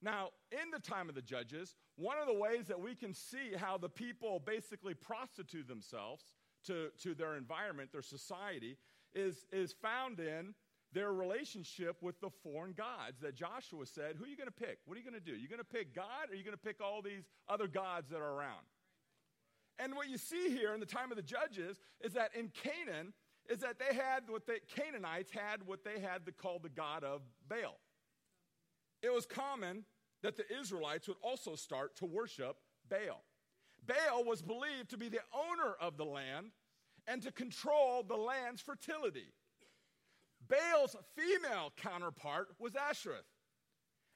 Now, 0.02 0.30
in 0.52 0.72
the 0.72 0.80
time 0.80 1.10
of 1.10 1.16
the 1.16 1.22
judges, 1.22 1.76
one 1.96 2.18
of 2.20 2.28
the 2.28 2.34
ways 2.34 2.68
that 2.68 2.80
we 2.80 2.96
can 2.96 3.14
see 3.14 3.54
how 3.58 3.78
the 3.78 3.90
people 3.90 4.40
basically 4.40 4.94
prostitute 4.94 5.68
themselves 5.68 6.24
to, 6.68 6.90
to 7.02 7.16
their 7.16 7.36
environment, 7.36 7.92
their 7.92 8.02
society, 8.02 8.78
is, 9.14 9.46
is 9.52 9.74
found 9.74 10.20
in 10.20 10.54
their 10.94 11.12
relationship 11.12 11.98
with 12.02 12.20
the 12.22 12.30
foreign 12.44 12.74
gods 12.74 13.20
that 13.22 13.36
Joshua 13.36 13.86
said, 13.86 14.16
Who 14.18 14.26
are 14.26 14.28
you 14.28 14.38
going 14.38 14.48
to 14.48 14.54
pick? 14.54 14.80
What 14.86 14.96
are 14.96 15.00
you 15.00 15.10
going 15.10 15.22
to 15.22 15.32
do? 15.32 15.36
You're 15.36 15.50
going 15.50 15.60
to 15.60 15.66
pick 15.66 15.96
God 15.96 16.30
or 16.30 16.34
are 16.34 16.36
you 16.36 16.44
going 16.44 16.58
to 16.58 16.58
pick 16.58 16.82
all 16.82 17.02
these 17.02 17.24
other 17.50 17.68
gods 17.68 18.10
that 18.10 18.18
are 18.18 18.34
around? 18.34 18.66
And 19.78 19.96
what 19.96 20.10
you 20.10 20.18
see 20.18 20.50
here 20.50 20.74
in 20.74 20.80
the 20.80 20.86
time 20.86 21.12
of 21.12 21.18
the 21.18 21.24
judges 21.24 21.80
is 22.02 22.14
that 22.14 22.32
in 22.34 22.50
Canaan, 22.50 23.14
is 23.50 23.60
that 23.60 23.78
they 23.80 23.96
had 23.96 24.24
what 24.28 24.46
the 24.46 24.60
Canaanites 24.76 25.32
had 25.32 25.66
what 25.66 25.84
they 25.84 26.00
had 26.00 26.26
to 26.26 26.32
call 26.32 26.60
the 26.60 26.70
god 26.70 27.04
of 27.04 27.22
Baal. 27.48 27.80
It 29.02 29.14
was 29.14 29.26
common 29.26 29.86
that 30.24 30.36
the 30.36 30.46
Israelites 30.60 31.08
would 31.08 31.18
also 31.22 31.56
start 31.56 31.96
to 31.98 32.06
worship 32.06 32.58
Baal. 32.90 33.24
Baal 33.86 34.24
was 34.24 34.42
believed 34.42 34.90
to 34.90 34.98
be 34.98 35.10
the 35.10 35.20
owner 35.34 35.76
of 35.80 35.98
the 35.98 36.06
land 36.06 36.48
and 37.08 37.22
to 37.22 37.32
control 37.32 38.04
the 38.04 38.16
land's 38.16 38.62
fertility. 38.62 39.32
Baal's 40.48 40.96
female 41.16 41.72
counterpart 41.78 42.48
was 42.60 42.74
Ashereth. 42.74 43.35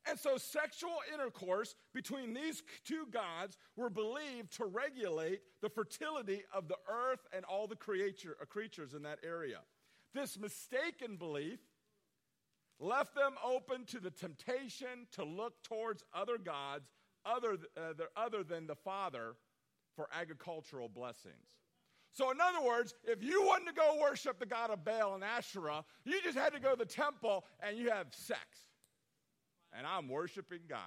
And 0.09 0.17
so, 0.19 0.37
sexual 0.37 0.97
intercourse 1.13 1.75
between 1.93 2.33
these 2.33 2.63
two 2.83 3.05
gods 3.11 3.57
were 3.75 3.89
believed 3.89 4.51
to 4.57 4.65
regulate 4.65 5.41
the 5.61 5.69
fertility 5.69 6.43
of 6.51 6.67
the 6.67 6.77
earth 6.89 7.19
and 7.31 7.45
all 7.45 7.67
the 7.67 7.75
creature, 7.75 8.35
uh, 8.41 8.45
creatures 8.45 8.95
in 8.95 9.03
that 9.03 9.19
area. 9.23 9.59
This 10.15 10.39
mistaken 10.39 11.15
belief 11.17 11.59
left 12.79 13.13
them 13.13 13.33
open 13.45 13.85
to 13.85 13.99
the 13.99 14.09
temptation 14.09 15.05
to 15.11 15.23
look 15.23 15.61
towards 15.61 16.03
other 16.13 16.37
gods 16.39 16.89
other, 17.25 17.57
uh, 17.77 17.93
other 18.15 18.43
than 18.43 18.65
the 18.65 18.75
Father 18.75 19.35
for 19.95 20.07
agricultural 20.13 20.89
blessings. 20.89 21.57
So, 22.11 22.31
in 22.31 22.37
other 22.41 22.65
words, 22.65 22.95
if 23.03 23.21
you 23.21 23.43
wanted 23.43 23.67
to 23.67 23.73
go 23.73 23.99
worship 24.01 24.39
the 24.39 24.45
god 24.45 24.71
of 24.71 24.83
Baal 24.83 25.13
and 25.13 25.23
Asherah, 25.23 25.83
you 26.03 26.19
just 26.23 26.37
had 26.37 26.53
to 26.53 26.59
go 26.59 26.71
to 26.71 26.77
the 26.77 26.85
temple 26.85 27.45
and 27.61 27.77
you 27.77 27.91
have 27.91 28.07
sex. 28.11 28.68
And 29.77 29.85
I'm 29.85 30.09
worshiping 30.09 30.61
God. 30.67 30.79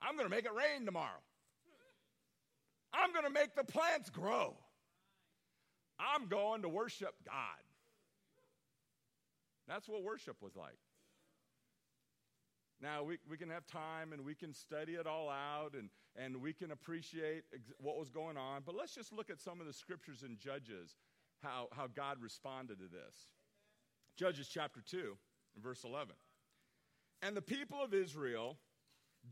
I'm 0.00 0.16
going 0.16 0.28
to 0.28 0.34
make 0.34 0.44
it 0.44 0.52
rain 0.54 0.84
tomorrow. 0.84 1.22
I'm 2.92 3.12
going 3.12 3.24
to 3.24 3.30
make 3.30 3.54
the 3.54 3.64
plants 3.64 4.10
grow. 4.10 4.56
I'm 5.98 6.28
going 6.28 6.62
to 6.62 6.68
worship 6.68 7.14
God. 7.24 7.62
That's 9.68 9.88
what 9.88 10.02
worship 10.02 10.36
was 10.42 10.56
like. 10.56 10.78
Now, 12.80 13.04
we, 13.04 13.18
we 13.30 13.36
can 13.36 13.48
have 13.48 13.64
time 13.66 14.12
and 14.12 14.24
we 14.24 14.34
can 14.34 14.52
study 14.52 14.94
it 14.94 15.06
all 15.06 15.30
out 15.30 15.74
and, 15.78 15.88
and 16.16 16.42
we 16.42 16.52
can 16.52 16.72
appreciate 16.72 17.44
ex- 17.54 17.72
what 17.78 17.96
was 17.96 18.10
going 18.10 18.36
on, 18.36 18.62
but 18.66 18.74
let's 18.74 18.92
just 18.92 19.12
look 19.12 19.30
at 19.30 19.40
some 19.40 19.60
of 19.60 19.68
the 19.68 19.72
scriptures 19.72 20.24
in 20.24 20.36
Judges, 20.36 20.96
how, 21.42 21.68
how 21.70 21.86
God 21.86 22.20
responded 22.20 22.78
to 22.80 22.86
this. 22.86 23.28
Judges 24.16 24.48
chapter 24.48 24.80
2, 24.80 25.16
verse 25.62 25.84
11. 25.84 26.14
And 27.22 27.36
the 27.36 27.42
people 27.42 27.82
of 27.82 27.94
Israel 27.94 28.58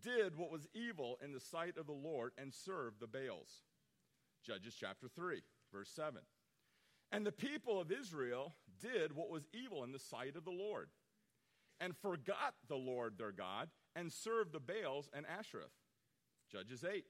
did 0.02 0.36
what 0.36 0.50
was 0.50 0.68
evil 0.74 1.18
in 1.22 1.32
the 1.32 1.40
sight 1.40 1.76
of 1.76 1.86
the 1.86 1.92
Lord 1.92 2.32
and 2.38 2.52
served 2.54 3.00
the 3.00 3.06
Baals. 3.06 3.62
Judges 4.44 4.74
chapter 4.78 5.08
3, 5.08 5.42
verse 5.72 5.90
7. 5.94 6.20
And 7.12 7.26
the 7.26 7.32
people 7.32 7.80
of 7.80 7.90
Israel 7.90 8.54
did 8.80 9.14
what 9.14 9.30
was 9.30 9.48
evil 9.52 9.84
in 9.84 9.92
the 9.92 9.98
sight 9.98 10.36
of 10.36 10.44
the 10.44 10.50
Lord 10.50 10.88
and 11.80 11.96
forgot 11.96 12.54
the 12.68 12.76
Lord 12.76 13.14
their 13.18 13.32
God 13.32 13.68
and 13.96 14.12
served 14.12 14.52
the 14.52 14.60
Baals 14.60 15.10
and 15.12 15.26
Asheroth. 15.26 15.74
Judges 16.50 16.84
8. 16.84 17.04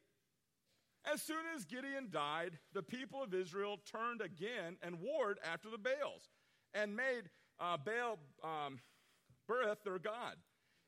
As 1.12 1.22
soon 1.22 1.44
as 1.54 1.64
Gideon 1.64 2.08
died, 2.10 2.58
the 2.72 2.82
people 2.82 3.22
of 3.22 3.34
Israel 3.34 3.78
turned 3.90 4.20
again 4.20 4.76
and 4.82 5.00
warred 5.00 5.38
after 5.44 5.70
the 5.70 5.78
Baals 5.78 6.28
and 6.74 6.94
made 6.94 7.30
uh, 7.60 7.76
Baal 7.76 8.18
um, 8.42 8.78
Berith 9.48 9.82
their 9.84 9.98
God. 9.98 10.36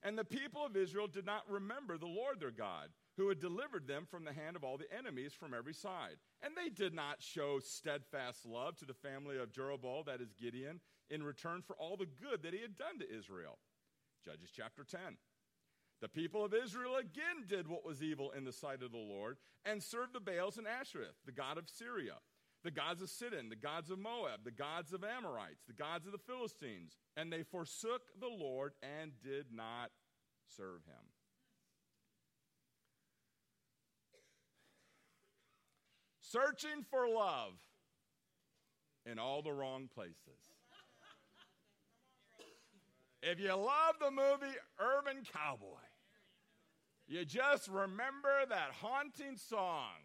And 0.03 0.19
the 0.19 0.25
people 0.25 0.67
of 0.67 0.77
Israel 0.77 1.07
did 1.07 1.27
not 1.27 1.49
remember 1.49 1.97
the 1.97 2.07
Lord 2.07 2.41
their 2.41 2.51
God, 2.51 2.89
who 3.17 3.29
had 3.29 3.39
delivered 3.39 3.87
them 3.87 4.05
from 4.11 4.25
the 4.25 4.33
hand 4.33 4.57
of 4.57 4.65
all 4.65 4.77
the 4.77 4.93
enemies 4.97 5.33
from 5.33 5.55
every 5.55 5.75
side. 5.75 6.17
And 6.43 6.55
they 6.57 6.71
did 6.71 6.93
not 6.93 7.23
show 7.23 7.61
steadfast 7.61 8.45
love 8.45 8.77
to 8.79 8.85
the 8.85 8.95
family 8.95 9.39
of 9.39 9.53
Jerubbaal, 9.53 10.07
that 10.07 10.21
is 10.21 10.33
Gideon, 10.33 10.81
in 11.09 11.23
return 11.23 11.63
for 11.63 11.77
all 11.77 11.97
the 11.97 12.07
good 12.07 12.43
that 12.43 12.55
he 12.55 12.61
had 12.61 12.77
done 12.77 12.99
to 12.99 13.17
Israel. 13.17 13.59
Judges 14.25 14.51
chapter 14.55 14.83
10. 14.83 15.01
The 16.01 16.09
people 16.09 16.45
of 16.45 16.53
Israel 16.53 16.97
again 16.97 17.47
did 17.47 17.69
what 17.69 17.87
was 17.87 18.03
evil 18.03 18.33
in 18.33 18.45
the 18.45 18.53
sight 18.53 18.83
of 18.83 18.91
the 18.91 18.99
Lord 18.99 19.37
and 19.65 19.81
served 19.81 20.15
the 20.15 20.21
Baals 20.21 20.59
and 20.59 20.67
Ashereth, 20.67 21.15
the 21.25 21.33
god 21.33 21.59
of 21.59 21.69
Syria, 21.69 22.15
the 22.63 22.71
gods 22.71 23.03
of 23.03 23.11
Sidon, 23.11 23.49
the 23.49 23.57
gods 23.57 23.91
of 23.91 23.99
Moab, 23.99 24.45
the 24.45 24.51
gods 24.51 24.93
of 24.93 25.03
Amorites, 25.05 25.65
the 25.67 25.73
gods 25.73 26.07
of 26.07 26.13
the 26.13 26.19
Philistines, 26.19 26.97
and 27.17 27.33
they 27.33 27.43
forsook 27.43 28.03
the 28.21 28.29
Lord 28.29 28.73
and 28.83 29.13
did 29.23 29.47
not 29.53 29.91
serve 30.57 30.85
him. 30.87 31.05
Searching 36.21 36.85
for 36.91 37.09
love 37.09 37.55
in 39.05 39.19
all 39.19 39.43
the 39.43 39.53
wrong 39.53 39.89
places. 39.93 40.17
If 43.23 43.39
you 43.39 43.55
love 43.55 43.97
the 44.01 44.11
movie 44.11 44.57
Urban 44.81 45.23
Cowboy, 45.33 45.79
you 47.07 47.25
just 47.25 47.69
remember 47.69 48.47
that 48.49 48.71
haunting 48.81 49.37
song, 49.37 50.02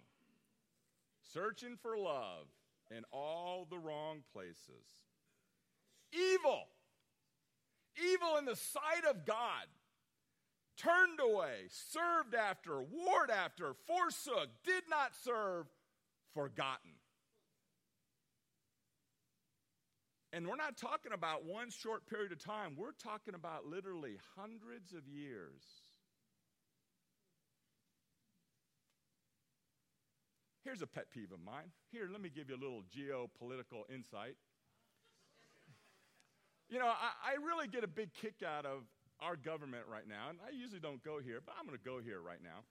Searching 1.34 1.78
for 1.82 1.98
Love 1.98 2.48
in 2.90 3.04
All 3.12 3.68
the 3.70 3.78
Wrong 3.78 4.24
Places. 4.34 4.86
Evil, 6.14 6.64
evil 8.02 8.38
in 8.38 8.46
the 8.46 8.56
sight 8.56 9.04
of 9.10 9.26
God, 9.26 9.68
turned 10.78 11.20
away, 11.20 11.66
served 11.70 12.34
after, 12.34 12.82
warred 12.82 13.30
after, 13.30 13.74
forsook, 13.86 14.50
did 14.64 14.84
not 14.90 15.12
serve, 15.22 15.66
forgotten. 16.34 16.92
And 20.32 20.48
we're 20.48 20.56
not 20.56 20.78
talking 20.78 21.14
about 21.14 21.46
one 21.46 21.72
short 21.72 22.08
period 22.08 22.32
of 22.32 22.44
time, 22.44 22.76
we're 22.78 22.92
talking 22.92 23.34
about 23.34 23.66
literally 23.66 24.18
hundreds 24.38 24.94
of 24.94 25.08
years. 25.08 25.64
Here's 30.68 30.82
a 30.82 30.86
pet 30.86 31.06
peeve 31.10 31.32
of 31.32 31.40
mine. 31.40 31.72
Here, 31.94 32.10
let 32.12 32.20
me 32.20 32.28
give 32.28 32.50
you 32.50 32.56
a 32.58 32.60
little 32.60 32.84
geopolitical 32.94 33.90
insight. 33.90 34.36
You 36.68 36.78
know, 36.78 36.88
I, 36.88 37.32
I 37.32 37.34
really 37.36 37.70
get 37.70 37.86
a 37.86 37.88
big 37.88 38.14
kick 38.14 38.44
out 38.46 38.66
of 38.66 38.84
our 39.22 39.38
government 39.38 39.86
right 39.90 40.06
now, 40.06 40.28
and 40.30 40.40
I 40.46 40.54
usually 40.54 40.82
don't 40.82 41.02
go 41.06 41.20
here, 41.24 41.40
but 41.46 41.56
I'm 41.58 41.66
going 41.66 41.78
to 41.78 41.86
go 41.86 42.02
here 42.04 42.20
right 42.20 42.44
now. 42.44 42.66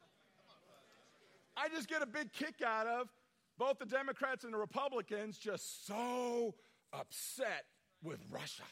I 1.57 1.71
just 1.71 1.89
get 1.89 2.03
a 2.03 2.07
big 2.07 2.35
kick 2.35 2.61
out 2.61 2.87
of 2.87 3.09
both 3.57 3.79
the 3.79 3.87
Democrats 3.87 4.45
and 4.45 4.53
the 4.53 4.59
Republicans 4.59 5.39
just 5.39 5.87
so 5.87 6.55
upset 6.93 7.65
with 8.03 8.19
Russia. 8.31 8.65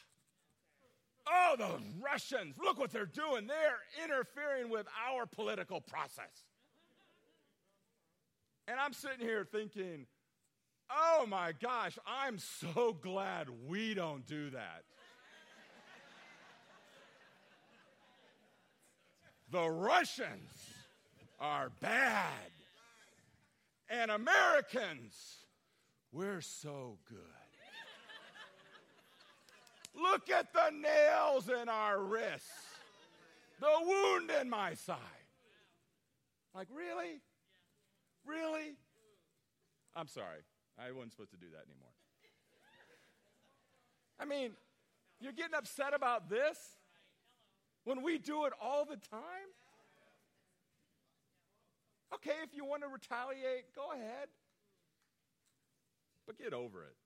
Oh, 1.26 1.54
those 1.58 1.80
Russians, 1.98 2.56
look 2.62 2.78
what 2.78 2.90
they're 2.90 3.06
doing. 3.06 3.46
They're 3.46 4.04
interfering 4.04 4.68
with 4.68 4.87
our 5.08 5.24
political 5.24 5.80
process. 5.80 6.44
And 8.66 8.81
I'm 8.81 8.92
sitting 8.92 9.20
here 9.20 9.46
thinking, 9.50 10.07
oh 10.90 11.27
my 11.29 11.53
gosh, 11.53 11.98
I'm 12.07 12.38
so 12.38 12.96
glad 13.00 13.48
we 13.66 13.94
don't 13.94 14.27
do 14.27 14.50
that. 14.50 14.85
the 19.50 19.68
Russians 19.68 20.50
are 21.38 21.70
bad. 21.81 22.50
And 23.90 24.11
Americans, 24.11 25.14
we're 26.11 26.40
so 26.40 26.98
good. 27.09 27.18
Look 29.94 30.31
at 30.31 30.53
the 30.53 30.70
nails 30.70 31.48
in 31.48 31.68
our 31.68 32.00
wrists, 32.03 32.48
the 33.61 33.70
wound 33.87 34.31
in 34.40 34.50
my 34.50 34.74
side. 34.74 34.98
Like, 36.55 36.68
really? 36.74 37.20
I'm 39.96 40.09
sorry. 40.09 40.42
I 40.78 40.90
wasn't 40.92 41.12
supposed 41.12 41.30
to 41.30 41.37
do 41.37 41.46
that 41.52 41.64
anymore. 41.70 41.92
I 44.18 44.24
mean, 44.24 44.52
you're 45.20 45.33
getting 45.33 45.54
upset 45.54 45.94
about 45.94 46.28
this 46.28 46.57
when 47.85 48.02
we 48.02 48.18
do 48.18 48.46
it 48.46 48.52
all 48.61 48.85
the 48.85 48.96
time? 48.96 49.50
Okay, 52.14 52.37
if 52.42 52.54
you 52.54 52.64
want 52.64 52.83
to 52.83 52.88
retaliate, 52.88 53.74
go 53.74 53.92
ahead. 53.92 54.28
But 56.26 56.38
get 56.38 56.54
over 56.54 56.83
it. 56.83 56.96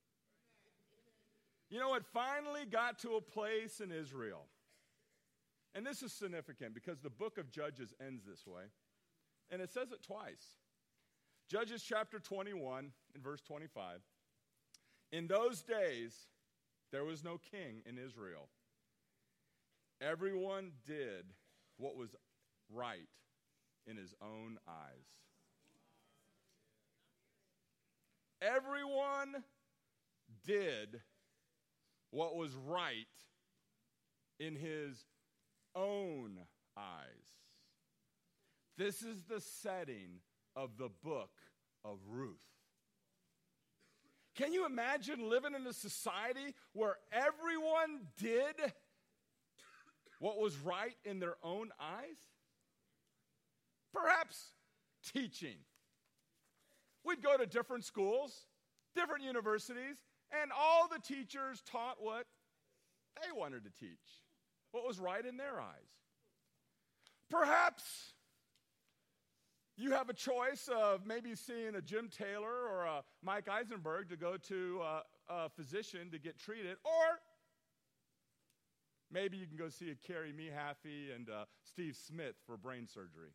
You 1.70 1.80
know, 1.80 1.94
it 1.94 2.04
finally 2.12 2.64
got 2.70 2.98
to 3.00 3.16
a 3.16 3.20
place 3.20 3.80
in 3.80 3.90
Israel. 3.90 4.44
And 5.74 5.84
this 5.84 6.02
is 6.02 6.12
significant 6.12 6.74
because 6.74 7.00
the 7.00 7.10
book 7.10 7.36
of 7.36 7.50
Judges 7.50 7.92
ends 8.04 8.24
this 8.24 8.46
way. 8.46 8.62
And 9.50 9.60
it 9.60 9.70
says 9.72 9.92
it 9.92 10.02
twice. 10.02 10.56
Judges 11.48 11.82
chapter 11.82 12.18
21 12.18 12.90
and 13.14 13.24
verse 13.24 13.40
25. 13.40 14.00
In 15.12 15.26
those 15.26 15.62
days, 15.62 16.14
there 16.92 17.04
was 17.04 17.24
no 17.24 17.38
king 17.50 17.82
in 17.86 17.96
Israel. 17.96 18.48
Everyone 20.00 20.72
did 20.86 21.24
what 21.78 21.96
was 21.96 22.14
right 22.70 23.08
in 23.86 23.96
his 23.96 24.14
own 24.20 24.58
eyes. 24.68 25.06
Everyone 28.42 29.42
did 30.46 31.00
what 32.10 32.36
was 32.36 32.54
right 32.54 33.06
in 34.38 34.54
his 34.54 35.04
own 35.74 36.38
eyes. 36.76 37.24
This 38.76 39.02
is 39.02 39.22
the 39.28 39.40
setting 39.40 40.20
of 40.58 40.76
the 40.76 40.88
book 41.04 41.30
of 41.84 41.98
Ruth. 42.08 42.36
Can 44.34 44.52
you 44.52 44.66
imagine 44.66 45.28
living 45.28 45.54
in 45.54 45.66
a 45.66 45.72
society 45.72 46.54
where 46.72 46.96
everyone 47.12 48.00
did 48.18 48.56
what 50.18 50.38
was 50.38 50.56
right 50.58 50.96
in 51.04 51.20
their 51.20 51.36
own 51.44 51.70
eyes? 51.80 52.18
Perhaps 53.92 54.52
teaching. 55.12 55.56
We'd 57.04 57.22
go 57.22 57.36
to 57.36 57.46
different 57.46 57.84
schools, 57.84 58.46
different 58.96 59.24
universities, 59.24 59.96
and 60.42 60.50
all 60.56 60.88
the 60.88 61.00
teachers 61.00 61.62
taught 61.70 61.96
what 62.00 62.26
they 63.16 63.32
wanted 63.32 63.62
to 63.64 63.70
teach, 63.78 63.98
what 64.72 64.86
was 64.86 64.98
right 64.98 65.24
in 65.24 65.36
their 65.36 65.60
eyes. 65.60 65.90
Perhaps 67.30 67.84
you 69.78 69.92
have 69.92 70.10
a 70.10 70.14
choice 70.14 70.68
of 70.76 71.06
maybe 71.06 71.36
seeing 71.36 71.76
a 71.76 71.80
Jim 71.80 72.10
Taylor 72.10 72.52
or 72.68 72.84
a 72.84 73.02
Mike 73.22 73.48
Eisenberg 73.48 74.08
to 74.08 74.16
go 74.16 74.36
to 74.48 74.80
a, 74.82 75.02
a 75.32 75.48
physician 75.50 76.10
to 76.10 76.18
get 76.18 76.36
treated, 76.36 76.76
or 76.84 77.20
maybe 79.10 79.36
you 79.36 79.46
can 79.46 79.56
go 79.56 79.68
see 79.68 79.90
a 79.90 79.94
Carrie 79.94 80.32
Mehaffey 80.32 81.14
and 81.14 81.30
uh, 81.30 81.44
Steve 81.62 81.96
Smith 81.96 82.34
for 82.44 82.56
brain 82.56 82.88
surgery. 82.88 83.30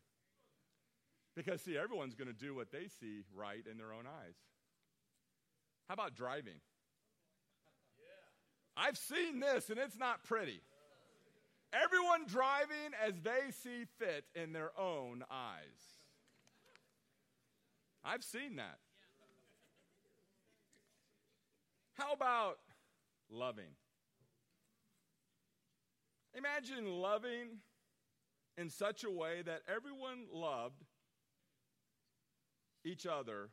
Because, 1.34 1.62
see, 1.62 1.76
everyone's 1.76 2.14
going 2.14 2.28
to 2.28 2.34
do 2.34 2.54
what 2.54 2.70
they 2.70 2.88
see 3.00 3.22
right 3.34 3.64
in 3.68 3.78
their 3.78 3.92
own 3.92 4.06
eyes. 4.06 4.36
How 5.88 5.94
about 5.94 6.14
driving? 6.14 6.60
I've 8.76 8.98
seen 8.98 9.40
this, 9.40 9.70
and 9.70 9.78
it's 9.78 9.98
not 9.98 10.22
pretty. 10.24 10.60
Everyone 11.72 12.26
driving 12.26 12.92
as 13.04 13.14
they 13.22 13.50
see 13.50 13.86
fit 13.98 14.24
in 14.34 14.52
their 14.52 14.70
own 14.78 15.24
eyes. 15.30 16.03
I've 18.04 18.22
seen 18.22 18.56
that. 18.56 18.78
How 21.94 22.12
about 22.12 22.58
loving? 23.30 23.76
Imagine 26.36 26.86
loving 26.86 27.60
in 28.58 28.68
such 28.68 29.04
a 29.04 29.10
way 29.10 29.42
that 29.42 29.62
everyone 29.68 30.26
loved 30.32 30.84
each 32.84 33.06
other 33.06 33.50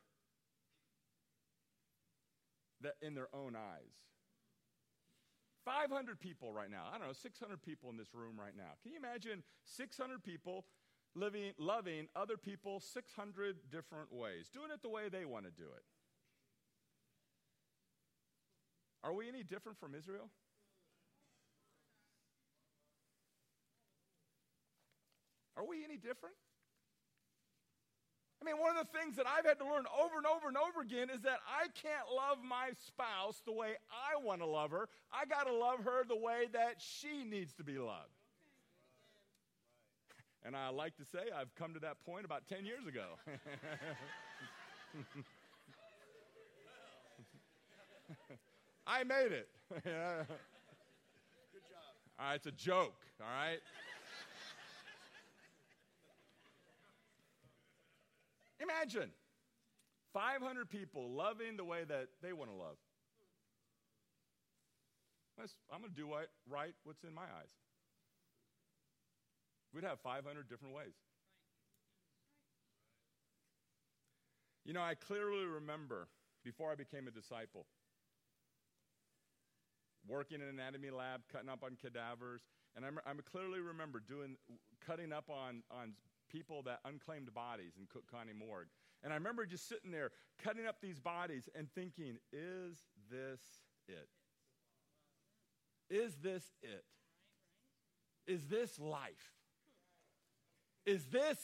that 2.81 2.95
in 3.01 3.13
their 3.13 3.27
own 3.33 3.55
eyes. 3.55 3.93
500 5.63 6.19
people 6.19 6.51
right 6.51 6.71
now. 6.71 6.85
I 6.89 6.97
don't 6.97 7.07
know, 7.07 7.13
600 7.13 7.61
people 7.61 7.89
in 7.91 7.97
this 7.97 8.13
room 8.13 8.39
right 8.39 8.55
now. 8.57 8.71
Can 8.81 8.91
you 8.91 8.97
imagine 8.97 9.43
600 9.65 10.23
people 10.23 10.65
living 11.15 11.51
loving 11.57 12.07
other 12.15 12.37
people 12.37 12.79
600 12.79 13.55
different 13.71 14.13
ways, 14.13 14.49
doing 14.53 14.71
it 14.73 14.81
the 14.81 14.89
way 14.89 15.09
they 15.09 15.25
want 15.25 15.45
to 15.45 15.51
do 15.51 15.63
it? 15.63 15.83
Are 19.03 19.13
we 19.13 19.27
any 19.27 19.43
different 19.43 19.79
from 19.79 19.95
Israel? 19.95 20.29
Are 25.57 25.65
we 25.65 25.83
any 25.83 25.97
different? 25.97 26.35
I 28.41 28.45
mean, 28.45 28.57
one 28.57 28.75
of 28.75 28.87
the 28.87 28.97
things 28.97 29.15
that 29.17 29.27
I've 29.27 29.45
had 29.45 29.59
to 29.59 29.65
learn 29.65 29.85
over 29.93 30.17
and 30.17 30.25
over 30.25 30.47
and 30.47 30.57
over 30.57 30.81
again 30.81 31.11
is 31.13 31.21
that 31.21 31.39
I 31.45 31.67
can't 31.77 32.09
love 32.09 32.37
my 32.43 32.71
spouse 32.87 33.41
the 33.45 33.51
way 33.51 33.75
I 33.91 34.17
want 34.23 34.41
to 34.41 34.47
love 34.47 34.71
her. 34.71 34.89
I 35.13 35.25
got 35.25 35.45
to 35.45 35.53
love 35.53 35.83
her 35.85 36.03
the 36.07 36.15
way 36.15 36.47
that 36.53 36.77
she 36.79 37.23
needs 37.23 37.53
to 37.55 37.63
be 37.63 37.77
loved. 37.77 38.20
And 40.43 40.55
I 40.55 40.69
like 40.69 40.95
to 40.97 41.05
say 41.05 41.19
I've 41.35 41.53
come 41.55 41.73
to 41.73 41.79
that 41.81 42.03
point 42.05 42.25
about 42.25 42.47
10 42.47 42.65
years 42.65 42.87
ago. 42.87 43.05
I 48.87 49.03
made 49.03 49.31
it. 49.31 49.47
Good 49.71 49.83
job. 49.83 50.25
All 52.19 52.25
right, 52.25 52.35
it's 52.35 52.47
a 52.47 52.51
joke, 52.51 52.95
all 53.21 53.27
right? 53.27 53.59
Imagine 58.59 59.11
500 60.13 60.69
people 60.69 61.11
loving 61.11 61.57
the 61.57 61.63
way 61.63 61.83
that 61.87 62.09
they 62.21 62.33
want 62.33 62.51
to 62.51 62.55
love. 62.55 62.77
I'm 65.71 65.81
going 65.81 65.91
to 65.91 65.97
do 65.99 66.07
right 66.47 66.73
what's 66.83 67.03
in 67.03 67.13
my 67.13 67.23
eyes. 67.23 67.49
We'd 69.73 69.83
have 69.83 69.99
500 69.99 70.49
different 70.49 70.75
ways. 70.75 70.93
You 74.65 74.73
know, 74.73 74.81
I 74.81 74.95
clearly 74.95 75.45
remember 75.45 76.07
before 76.43 76.71
I 76.71 76.75
became 76.75 77.07
a 77.07 77.11
disciple 77.11 77.65
working 80.07 80.41
in 80.41 80.47
an 80.47 80.59
anatomy 80.59 80.89
lab, 80.89 81.21
cutting 81.31 81.49
up 81.49 81.63
on 81.63 81.77
cadavers, 81.79 82.41
and 82.75 82.85
I, 82.85 82.89
I 83.09 83.13
clearly 83.29 83.59
remember 83.59 83.99
doing, 83.99 84.37
cutting 84.85 85.13
up 85.13 85.29
on, 85.29 85.63
on 85.71 85.93
people 86.31 86.63
that 86.63 86.79
unclaimed 86.85 87.33
bodies 87.33 87.73
in 87.77 87.85
Cook 87.91 88.09
County 88.11 88.33
morgue. 88.33 88.67
And 89.03 89.11
I 89.11 89.15
remember 89.15 89.45
just 89.45 89.67
sitting 89.67 89.91
there 89.91 90.11
cutting 90.43 90.65
up 90.67 90.77
these 90.81 90.99
bodies 90.99 91.49
and 91.55 91.67
thinking, 91.73 92.17
is 92.31 92.77
this 93.11 93.41
it? 93.87 94.09
Is 95.89 96.15
this 96.21 96.51
it? 96.61 96.85
Is 98.27 98.45
this 98.45 98.79
life? 98.79 99.40
Is 100.85 101.05
this 101.05 101.37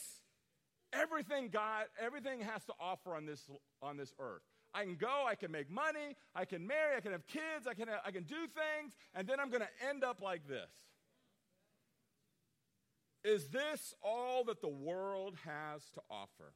everything 0.92 1.48
God, 1.50 1.86
everything 2.00 2.40
has 2.40 2.64
to 2.64 2.72
offer 2.80 3.14
on 3.14 3.26
this, 3.26 3.48
on 3.82 3.96
this 3.96 4.12
earth? 4.18 4.42
I 4.74 4.84
can 4.84 4.96
go, 4.96 5.24
I 5.26 5.34
can 5.34 5.50
make 5.50 5.70
money, 5.70 6.16
I 6.34 6.44
can 6.44 6.66
marry, 6.66 6.96
I 6.96 7.00
can 7.00 7.12
have 7.12 7.26
kids, 7.26 7.66
I 7.68 7.74
can, 7.74 7.86
I 8.04 8.10
can 8.10 8.24
do 8.24 8.36
things, 8.46 8.92
and 9.14 9.26
then 9.26 9.40
I'm 9.40 9.50
going 9.50 9.62
to 9.62 9.88
end 9.88 10.04
up 10.04 10.20
like 10.20 10.46
this. 10.46 10.70
Is 13.24 13.48
this 13.48 13.94
all 14.02 14.44
that 14.44 14.60
the 14.60 14.68
world 14.68 15.36
has 15.44 15.82
to 15.94 16.00
offer? 16.10 16.52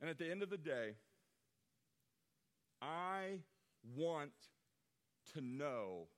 And 0.00 0.10
at 0.10 0.18
the 0.18 0.30
end 0.30 0.42
of 0.42 0.50
the 0.50 0.58
day, 0.58 0.94
I 2.80 3.38
want 3.96 4.32
to 5.34 5.40
know 5.40 6.08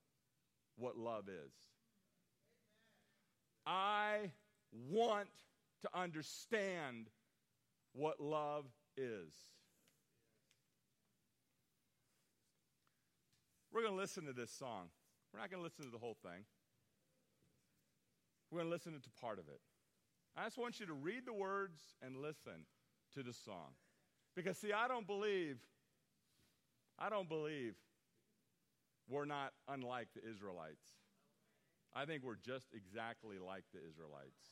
what 0.77 0.97
love 0.97 1.29
is. 1.29 1.53
I 3.66 4.31
want 4.90 5.29
to 5.83 5.88
understand 5.98 7.09
what 7.92 8.20
love 8.20 8.66
is. 8.96 9.33
We're 13.72 13.83
going 13.83 13.94
to 13.94 14.00
listen 14.00 14.27
to 14.27 14.33
this 14.33 14.50
song. 14.50 14.87
We're 15.33 15.40
not 15.40 15.50
going 15.50 15.61
to 15.61 15.64
listen 15.64 15.85
to 15.85 15.90
the 15.90 15.98
whole 15.98 16.16
thing. 16.22 16.44
We're 18.50 18.61
going 18.61 18.70
to 18.70 18.72
listen 18.72 18.92
to 18.92 19.20
part 19.20 19.38
of 19.38 19.48
it. 19.48 19.61
I 20.37 20.44
just 20.44 20.59
want 20.59 20.79
you 20.79 20.87
to 20.87 20.92
read 20.92 21.27
the 21.27 21.33
words 21.33 21.81
and 22.03 22.16
listen 22.16 22.66
to 23.14 23.22
the 23.22 23.33
song. 23.33 23.74
Because, 24.37 24.59
see, 24.59 24.72
I 24.72 24.88
don't 24.88 25.07
believe, 25.07 25.57
I 26.98 27.09
don't 27.09 27.29
believe 27.29 27.74
we're 29.09 29.24
not 29.24 29.53
unlike 29.68 30.09
the 30.14 30.29
Israelites. 30.29 30.85
I 31.94 32.04
think 32.07 32.24
we're 32.24 32.37
just 32.37 32.66
exactly 32.74 33.38
like 33.38 33.64
the 33.72 33.78
Israelites. 33.88 34.50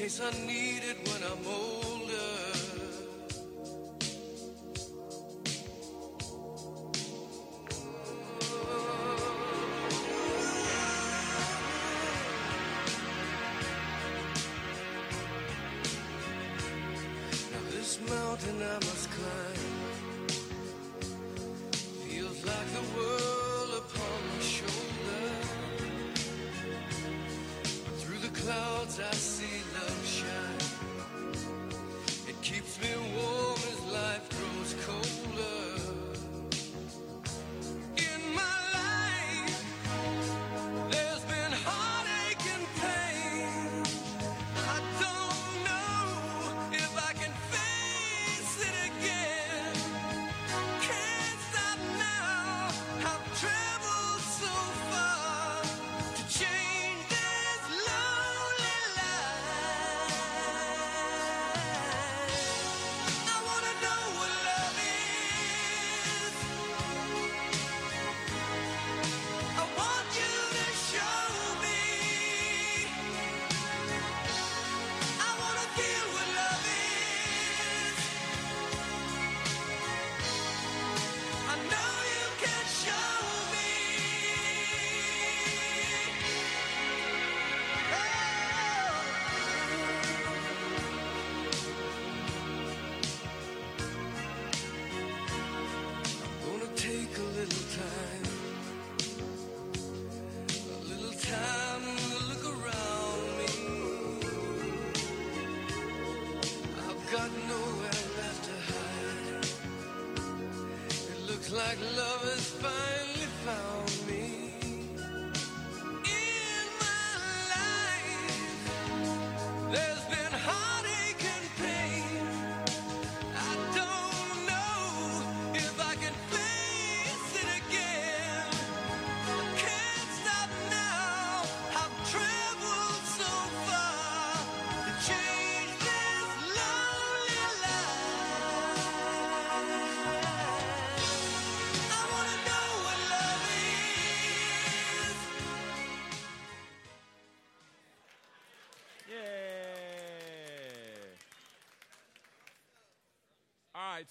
Case 0.00 0.22
I 0.22 0.30
need 0.46 0.82
it 0.82 0.96
when 1.06 1.22
I'm 1.30 1.46
older. 1.46 1.99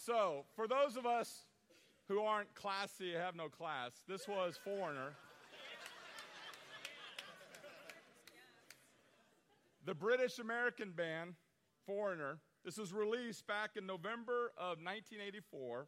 So 0.10 0.44
for 0.56 0.68
those 0.68 0.98
of 0.98 1.06
us 1.06 1.44
who 2.08 2.22
aren't 2.22 2.52
classy, 2.56 3.14
have 3.14 3.36
no 3.36 3.48
class, 3.48 3.92
this 4.08 4.28
was 4.28 4.58
Foreigner. 4.64 5.14
the 9.86 9.94
British 9.94 10.40
American 10.40 10.94
band, 10.94 11.36
Foreigner. 11.86 12.40
This 12.66 12.80
was 12.80 12.92
released 12.92 13.46
back 13.46 13.78
in 13.78 13.86
November 13.86 14.52
of 14.58 14.80
1984. 14.82 15.86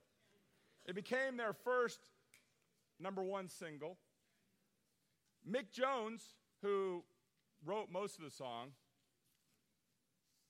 It 0.86 0.93
became 0.93 1.36
their 1.36 1.53
first 1.53 2.01
number 2.99 3.23
one 3.23 3.49
single. 3.49 3.97
Mick 5.49 5.71
Jones, 5.71 6.21
who 6.62 7.03
wrote 7.65 7.88
most 7.91 8.19
of 8.19 8.23
the 8.23 8.29
song, 8.29 8.67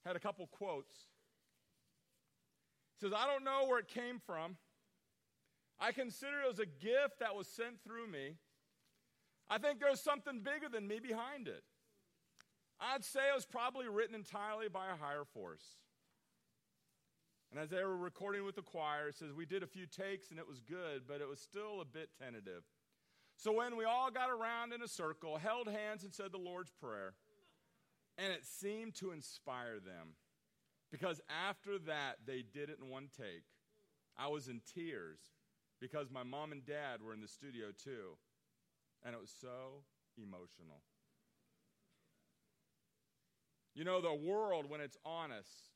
had 0.05 0.17
a 0.17 0.19
couple 0.19 0.45
quotes. 0.47 1.10
Says, 3.01 3.13
I 3.17 3.25
don't 3.25 3.43
know 3.43 3.65
where 3.65 3.79
it 3.79 3.87
came 3.87 4.19
from. 4.23 4.57
I 5.79 5.91
consider 5.91 6.41
it 6.45 6.51
as 6.51 6.59
a 6.59 6.67
gift 6.67 7.17
that 7.19 7.35
was 7.35 7.47
sent 7.47 7.83
through 7.83 8.05
me. 8.05 8.35
I 9.49 9.57
think 9.57 9.79
there's 9.79 9.99
something 9.99 10.41
bigger 10.41 10.69
than 10.71 10.87
me 10.87 10.99
behind 10.99 11.47
it. 11.47 11.63
I'd 12.79 13.03
say 13.03 13.21
it 13.21 13.35
was 13.35 13.47
probably 13.47 13.87
written 13.87 14.13
entirely 14.13 14.69
by 14.69 14.85
a 14.91 14.95
higher 14.95 15.23
force. 15.33 15.63
And 17.49 17.59
as 17.59 17.71
they 17.71 17.83
were 17.83 17.97
recording 17.97 18.45
with 18.45 18.55
the 18.55 18.61
choir, 18.61 19.07
it 19.07 19.15
says, 19.15 19.33
We 19.35 19.47
did 19.47 19.63
a 19.63 19.67
few 19.67 19.87
takes 19.87 20.29
and 20.29 20.37
it 20.37 20.47
was 20.47 20.61
good, 20.61 21.07
but 21.07 21.21
it 21.21 21.27
was 21.27 21.39
still 21.41 21.81
a 21.81 21.85
bit 21.85 22.09
tentative. 22.21 22.61
So 23.35 23.51
when 23.51 23.77
we 23.77 23.85
all 23.85 24.11
got 24.11 24.29
around 24.29 24.73
in 24.73 24.83
a 24.83 24.87
circle, 24.87 25.37
held 25.37 25.67
hands, 25.67 26.03
and 26.03 26.13
said 26.13 26.31
the 26.31 26.37
Lord's 26.37 26.71
Prayer, 26.79 27.15
and 28.19 28.31
it 28.31 28.45
seemed 28.45 28.93
to 28.95 29.11
inspire 29.11 29.79
them. 29.79 30.13
Because 30.91 31.21
after 31.29 31.79
that, 31.87 32.17
they 32.25 32.43
did 32.53 32.69
it 32.69 32.79
in 32.81 32.89
one 32.89 33.07
take. 33.17 33.43
I 34.17 34.27
was 34.27 34.47
in 34.47 34.61
tears 34.75 35.19
because 35.79 36.11
my 36.11 36.23
mom 36.23 36.51
and 36.51 36.65
dad 36.65 37.01
were 37.01 37.13
in 37.13 37.21
the 37.21 37.27
studio 37.27 37.67
too. 37.83 38.17
And 39.03 39.15
it 39.15 39.21
was 39.21 39.33
so 39.39 39.83
emotional. 40.17 40.81
You 43.73 43.85
know, 43.85 44.01
the 44.01 44.13
world, 44.13 44.69
when 44.69 44.81
it's 44.81 44.97
honest, 45.05 45.71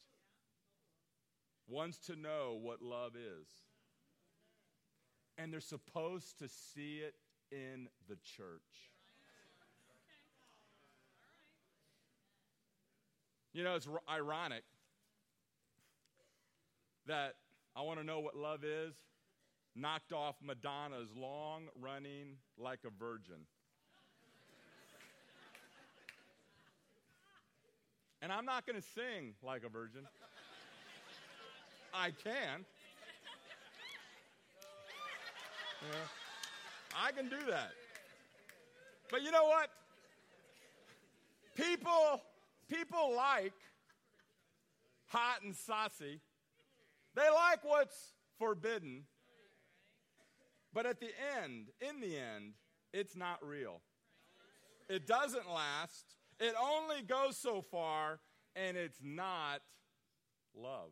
wants 1.67 1.97
to 2.07 2.15
know 2.15 2.59
what 2.61 2.81
love 2.81 3.13
is. 3.15 3.47
And 5.37 5.51
they're 5.51 5.61
supposed 5.61 6.39
to 6.39 6.49
see 6.49 6.97
it 6.97 7.15
in 7.51 7.87
the 8.07 8.15
church. 8.15 8.91
You 13.53 13.63
know, 13.63 13.75
it's 13.75 13.87
r- 13.87 14.01
ironic 14.13 14.63
that 17.07 17.35
I 17.75 17.81
want 17.81 17.99
to 17.99 18.05
know 18.05 18.19
what 18.19 18.35
love 18.35 18.63
is 18.63 18.95
knocked 19.75 20.13
off 20.13 20.35
Madonna's 20.41 21.09
long 21.15 21.63
running 21.79 22.37
like 22.57 22.79
a 22.85 22.89
virgin. 22.89 23.45
And 28.21 28.31
I'm 28.31 28.45
not 28.45 28.65
going 28.65 28.81
to 28.81 28.87
sing 28.95 29.33
like 29.43 29.63
a 29.63 29.69
virgin. 29.69 30.01
I 31.93 32.11
can. 32.23 32.65
Yeah. 35.81 35.97
I 37.05 37.11
can 37.11 37.29
do 37.29 37.37
that. 37.49 37.71
But 39.11 39.21
you 39.21 39.31
know 39.31 39.45
what? 39.45 39.69
People 41.55 42.21
people 42.67 43.13
like 43.15 43.53
hot 45.07 45.43
and 45.43 45.55
saucy. 45.55 46.19
They 47.15 47.29
like 47.33 47.63
what's 47.63 48.13
forbidden. 48.37 49.03
But 50.73 50.85
at 50.85 50.99
the 50.99 51.11
end, 51.41 51.67
in 51.79 52.01
the 52.01 52.17
end, 52.17 52.53
it's 52.93 53.15
not 53.15 53.39
real. 53.41 53.81
It 54.89 55.07
doesn't 55.07 55.49
last. 55.49 56.15
It 56.39 56.53
only 56.61 57.01
goes 57.01 57.37
so 57.37 57.61
far, 57.61 58.19
and 58.55 58.75
it's 58.75 58.99
not 59.01 59.61
love. 60.53 60.91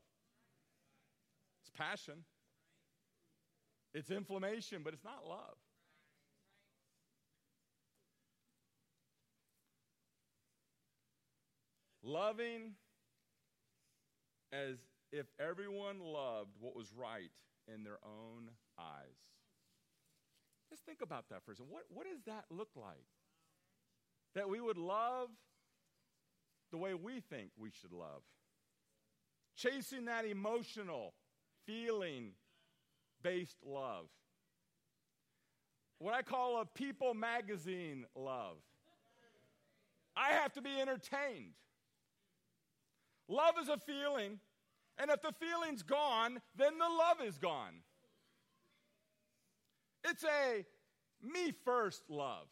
It's 1.62 1.70
passion, 1.78 2.24
it's 3.94 4.10
inflammation, 4.10 4.82
but 4.84 4.94
it's 4.94 5.04
not 5.04 5.28
love. 5.28 5.58
Loving 12.02 12.74
as 14.52 14.78
if 15.14 15.28
everyone 15.40 16.00
loved 16.00 16.50
what 16.60 16.76
was 16.76 16.92
right 16.98 17.30
in 17.74 17.84
their 17.84 18.00
own 18.04 18.50
eyes. 18.80 19.20
Just 20.70 20.86
think 20.86 21.02
about 21.02 21.30
that 21.30 21.46
for 21.46 21.52
a 21.52 21.56
second. 21.56 21.72
What, 21.72 21.84
what 21.90 22.08
does 22.08 22.24
that 22.26 22.46
look 22.50 22.70
like? 22.76 23.06
That 24.34 24.50
we 24.50 24.60
would 24.60 24.78
love 24.78 25.30
the 26.72 26.78
way 26.80 26.96
we 26.96 27.20
think 27.20 27.52
we 27.56 27.70
should 27.70 27.94
love. 27.94 28.24
Chasing 29.56 30.06
that 30.06 30.26
emotional, 30.26 31.14
feeling 31.68 32.32
based 33.22 33.58
love. 33.64 34.08
What 36.00 36.16
I 36.16 36.24
call 36.24 36.60
a 36.60 36.66
people 36.66 37.14
magazine 37.14 38.06
love. 38.16 38.58
I 40.18 40.32
have 40.32 40.52
to 40.54 40.62
be 40.62 40.82
entertained. 40.82 41.54
Love 43.28 43.56
is 43.62 43.70
a 43.70 43.78
feeling, 43.78 44.40
And 44.98 45.10
if 45.10 45.22
the 45.22 45.34
feeling's 45.40 45.84
gone, 45.84 46.40
then 46.56 46.78
the 46.78 46.86
love 46.86 47.28
is 47.28 47.38
gone. 47.38 47.82
It's 50.04 50.24
a 50.24 50.66
me 51.22 51.54
first 51.64 52.04
love, 52.10 52.48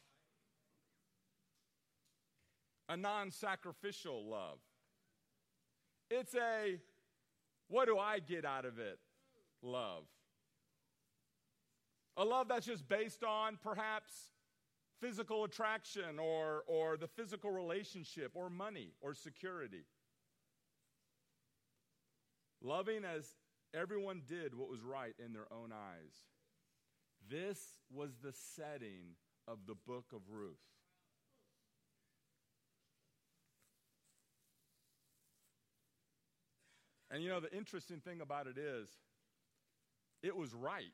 a 2.89 2.97
non 2.97 3.31
sacrificial 3.31 4.29
love. 4.29 4.59
It's 6.09 6.35
a 6.35 6.77
what 7.67 7.85
do 7.85 7.97
I 7.97 8.19
get 8.19 8.45
out 8.45 8.65
of 8.65 8.79
it 8.79 8.99
love. 9.61 10.03
A 12.17 12.25
love 12.25 12.47
that's 12.49 12.65
just 12.65 12.87
based 12.89 13.23
on 13.23 13.57
perhaps 13.63 14.31
physical 14.99 15.43
attraction 15.45 16.19
or, 16.19 16.63
or 16.67 16.97
the 16.97 17.07
physical 17.07 17.49
relationship 17.51 18.31
or 18.35 18.49
money 18.49 18.93
or 19.01 19.13
security. 19.13 19.85
Loving 22.61 23.03
as 23.03 23.25
everyone 23.73 24.21
did 24.27 24.55
what 24.55 24.69
was 24.69 24.81
right 24.81 25.13
in 25.23 25.33
their 25.33 25.51
own 25.51 25.71
eyes. 25.71 26.13
This 27.29 27.59
was 27.91 28.11
the 28.23 28.33
setting 28.55 29.15
of 29.47 29.59
the 29.67 29.75
book 29.75 30.05
of 30.13 30.21
Ruth. 30.29 30.57
And 37.09 37.21
you 37.21 37.29
know, 37.29 37.39
the 37.39 37.53
interesting 37.53 37.99
thing 37.99 38.21
about 38.21 38.47
it 38.47 38.57
is, 38.57 38.87
it 40.23 40.35
was 40.35 40.53
right 40.53 40.85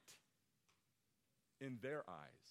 in 1.61 1.77
their 1.81 2.03
eyes. 2.07 2.47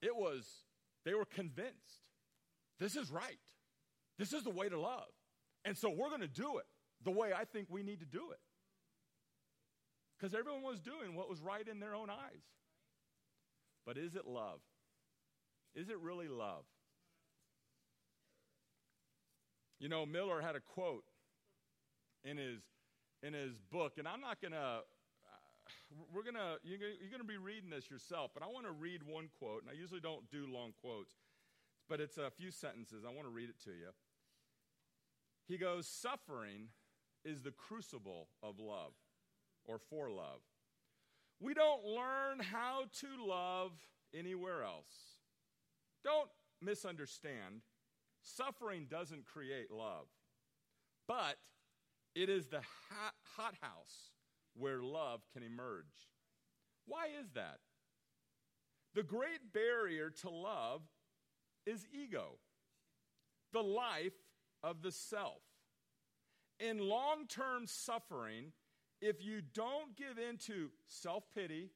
It 0.00 0.14
was, 0.14 0.46
they 1.04 1.14
were 1.14 1.24
convinced 1.24 2.04
this 2.78 2.94
is 2.94 3.10
right. 3.10 3.38
This 4.18 4.32
is 4.32 4.44
the 4.44 4.50
way 4.50 4.68
to 4.68 4.78
love. 4.78 5.08
And 5.64 5.76
so 5.76 5.88
we're 5.90 6.08
going 6.08 6.20
to 6.20 6.28
do 6.28 6.58
it 6.58 6.66
the 7.04 7.10
way 7.10 7.32
I 7.32 7.44
think 7.44 7.68
we 7.70 7.82
need 7.82 8.00
to 8.00 8.06
do 8.06 8.30
it. 8.32 8.40
Because 10.16 10.34
everyone 10.34 10.62
was 10.62 10.80
doing 10.80 11.14
what 11.14 11.28
was 11.28 11.40
right 11.40 11.66
in 11.66 11.80
their 11.80 11.94
own 11.94 12.10
eyes. 12.10 12.42
But 13.86 13.98
is 13.98 14.14
it 14.14 14.26
love? 14.26 14.60
Is 15.74 15.88
it 15.88 15.98
really 16.00 16.28
love? 16.28 16.64
You 19.78 19.88
know, 19.88 20.06
Miller 20.06 20.40
had 20.40 20.56
a 20.56 20.60
quote 20.60 21.04
in 22.24 22.38
his 22.38 22.60
in 23.22 23.32
his 23.34 23.58
book, 23.58 23.94
and 23.98 24.06
I'm 24.06 24.20
not 24.20 24.40
going 24.40 24.52
to. 24.52 24.58
Uh, 24.58 24.80
we're 26.12 26.22
gonna 26.22 26.56
you're, 26.62 26.78
you're 26.78 27.10
gonna 27.10 27.24
be 27.24 27.36
reading 27.36 27.70
this 27.70 27.90
yourself, 27.90 28.30
but 28.34 28.42
I 28.42 28.46
want 28.46 28.66
to 28.66 28.72
read 28.72 29.02
one 29.02 29.28
quote, 29.38 29.62
and 29.62 29.70
I 29.70 29.74
usually 29.74 30.00
don't 30.00 30.30
do 30.30 30.46
long 30.46 30.72
quotes, 30.80 31.14
but 31.88 32.00
it's 32.00 32.16
a 32.18 32.30
few 32.30 32.50
sentences. 32.50 33.04
I 33.04 33.12
want 33.12 33.26
to 33.26 33.32
read 33.32 33.48
it 33.48 33.60
to 33.64 33.70
you. 33.70 33.90
He 35.46 35.58
goes, 35.58 35.86
"Suffering 35.86 36.68
is 37.24 37.42
the 37.42 37.52
crucible 37.52 38.28
of 38.42 38.58
love, 38.58 38.94
or 39.64 39.78
for 39.78 40.10
love. 40.10 40.40
We 41.40 41.54
don't 41.54 41.84
learn 41.84 42.40
how 42.40 42.86
to 43.00 43.26
love 43.26 43.72
anywhere 44.12 44.62
else. 44.62 45.20
Don't 46.02 46.30
misunderstand." 46.60 47.62
Suffering 48.22 48.86
doesn't 48.86 49.26
create 49.26 49.70
love, 49.70 50.08
but 51.06 51.38
it 52.14 52.30
is 52.30 52.46
the 52.46 52.62
hot, 52.62 53.14
hothouse 53.36 54.12
where 54.54 54.82
love 54.82 55.28
can 55.30 55.42
emerge. 55.42 56.08
Why 56.86 57.08
is 57.08 57.32
that? 57.32 57.60
The 58.94 59.02
great 59.02 59.52
barrier 59.52 60.08
to 60.10 60.30
love 60.30 60.82
is 61.66 61.86
ego, 61.92 62.38
the 63.52 63.62
life 63.62 64.14
of 64.64 64.82
the 64.82 64.90
self. 64.90 65.42
In 66.58 66.78
long 66.78 67.26
term 67.28 67.66
suffering, 67.66 68.52
if 69.00 69.22
you 69.22 69.42
don't 69.52 69.94
give 69.96 70.18
in 70.18 70.38
to 70.46 70.70
self 70.86 71.24
pity, 71.34 71.70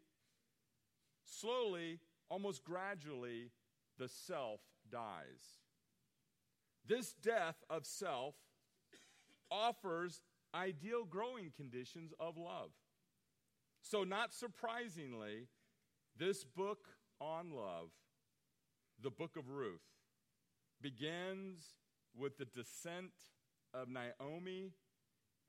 slowly, 1.24 2.01
almost 2.31 2.64
gradually, 2.64 3.51
the 3.98 4.09
self 4.09 4.61
dies. 4.90 5.61
This 6.87 7.12
death 7.12 7.57
of 7.68 7.85
self 7.85 8.35
offers 9.51 10.22
ideal 10.55 11.05
growing 11.05 11.53
conditions 11.55 12.12
of 12.18 12.38
love. 12.38 12.70
So, 13.83 14.05
not 14.05 14.33
surprisingly, 14.33 15.48
this 16.16 16.44
book 16.44 16.88
on 17.20 17.51
love, 17.51 17.90
the 19.03 19.11
book 19.11 19.37
of 19.37 19.51
Ruth, 19.51 19.83
begins 20.81 21.74
with 22.16 22.38
the 22.38 22.44
descent 22.44 23.12
of 23.75 23.88
Naomi 23.88 24.73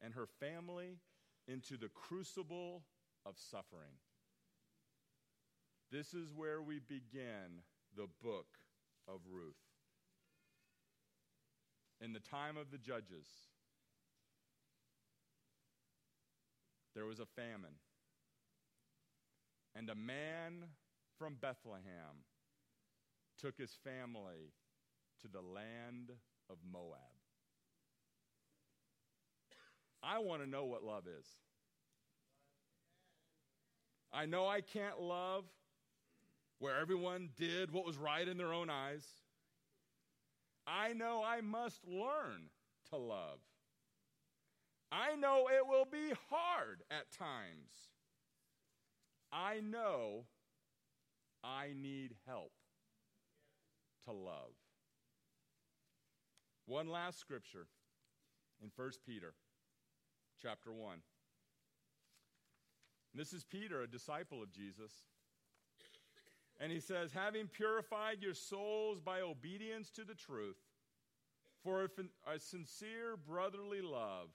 and 0.01 0.13
her 0.13 0.27
family 0.39 0.97
into 1.47 1.77
the 1.77 1.89
crucible 1.89 2.83
of 3.25 3.35
suffering. 3.37 3.97
This 5.91 6.13
is 6.13 6.31
where 6.33 6.61
we 6.61 6.79
begin 6.79 7.63
the 7.95 8.07
book 8.21 8.47
of 9.07 9.21
Ruth 9.29 9.55
in 12.01 12.13
the 12.13 12.19
time 12.19 12.57
of 12.57 12.71
the 12.71 12.77
judges, 12.77 13.27
there 16.95 17.05
was 17.05 17.19
a 17.19 17.25
famine. 17.25 17.75
And 19.75 19.89
a 19.89 19.95
man 19.95 20.65
from 21.17 21.35
Bethlehem 21.39 22.23
took 23.37 23.57
his 23.57 23.77
family 23.83 24.53
to 25.21 25.27
the 25.27 25.41
land 25.41 26.11
of 26.49 26.57
Moab. 26.71 26.97
I 30.01 30.19
want 30.19 30.41
to 30.43 30.49
know 30.49 30.65
what 30.65 30.83
love 30.83 31.03
is. 31.07 31.25
I 34.11 34.25
know 34.25 34.47
I 34.47 34.61
can't 34.61 34.99
love 34.99 35.45
where 36.59 36.79
everyone 36.79 37.29
did 37.37 37.71
what 37.71 37.85
was 37.85 37.97
right 37.97 38.27
in 38.27 38.37
their 38.37 38.53
own 38.53 38.69
eyes. 38.69 39.05
I 40.65 40.93
know 40.93 41.23
I 41.25 41.41
must 41.41 41.85
learn 41.85 42.49
to 42.89 42.97
love. 42.97 43.39
I 44.91 45.15
know 45.15 45.47
it 45.47 45.67
will 45.67 45.85
be 45.85 46.13
hard 46.29 46.81
at 46.89 47.11
times. 47.11 47.71
I 49.31 49.59
know 49.59 50.25
I 51.43 51.73
need 51.75 52.15
help 52.25 52.51
to 54.05 54.11
love. 54.11 54.53
One 56.69 56.87
last 56.87 57.19
scripture 57.19 57.65
in 58.61 58.69
1 58.75 58.91
Peter 59.03 59.33
chapter 60.39 60.71
1. 60.71 60.99
This 63.15 63.33
is 63.33 63.43
Peter, 63.43 63.81
a 63.81 63.87
disciple 63.87 64.43
of 64.43 64.51
Jesus. 64.51 64.91
And 66.59 66.71
he 66.71 66.79
says, 66.79 67.11
having 67.11 67.47
purified 67.47 68.21
your 68.21 68.35
souls 68.35 69.01
by 69.01 69.21
obedience 69.21 69.89
to 69.95 70.03
the 70.03 70.13
truth, 70.13 70.57
for 71.63 71.85
a 72.31 72.39
sincere 72.39 73.17
brotherly 73.17 73.81
love, 73.81 74.29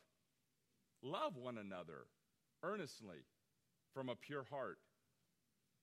love 1.04 1.36
one 1.36 1.58
another 1.58 2.06
earnestly 2.64 3.18
from 3.92 4.08
a 4.08 4.16
pure 4.16 4.44
heart, 4.50 4.78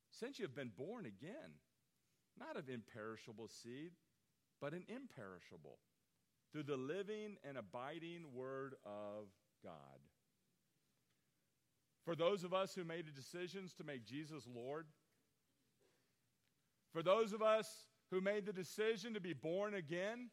since 0.09 0.37
you 0.37 0.43
have 0.43 0.55
been 0.55 0.73
born 0.77 1.05
again, 1.05 1.53
not 2.37 2.57
of 2.57 2.67
imperishable 2.67 3.47
seed, 3.47 3.91
but 4.59 4.73
an 4.73 4.83
imperishable, 4.89 5.79
through 6.51 6.63
the 6.63 6.77
living 6.77 7.37
and 7.47 7.57
abiding 7.57 8.25
Word 8.33 8.75
of 8.85 9.27
God. 9.63 9.99
For 12.05 12.15
those 12.15 12.43
of 12.43 12.53
us 12.53 12.73
who 12.73 12.83
made 12.83 13.05
the 13.05 13.11
decisions 13.11 13.73
to 13.75 13.83
make 13.83 14.05
Jesus 14.05 14.47
Lord, 14.53 14.87
for 16.91 17.03
those 17.03 17.31
of 17.31 17.41
us 17.41 17.67
who 18.09 18.19
made 18.19 18.45
the 18.45 18.53
decision 18.53 19.13
to 19.13 19.21
be 19.21 19.33
born 19.33 19.75
again, 19.75 20.29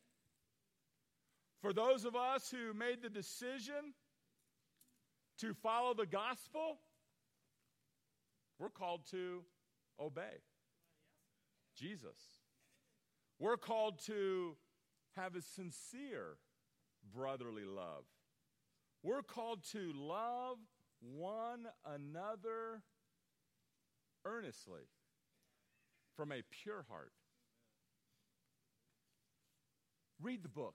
for 1.60 1.72
those 1.72 2.04
of 2.04 2.16
us 2.16 2.50
who 2.50 2.72
made 2.72 3.02
the 3.02 3.08
decision 3.08 3.94
to 5.40 5.54
follow 5.54 5.94
the 5.94 6.06
gospel, 6.06 6.78
we're 8.58 8.70
called 8.70 9.02
to 9.10 9.42
obey 10.00 10.42
Jesus. 11.76 12.16
We're 13.38 13.56
called 13.56 14.00
to 14.06 14.56
have 15.18 15.34
a 15.34 15.42
sincere 15.42 16.36
brotherly 17.14 17.64
love. 17.64 18.04
We're 19.02 19.22
called 19.22 19.64
to 19.72 19.92
love 19.94 20.58
one 21.00 21.66
another 21.84 22.82
earnestly 24.24 24.82
from 26.16 26.32
a 26.32 26.42
pure 26.50 26.84
heart. 26.88 27.12
Read 30.20 30.42
the 30.42 30.48
book. 30.48 30.74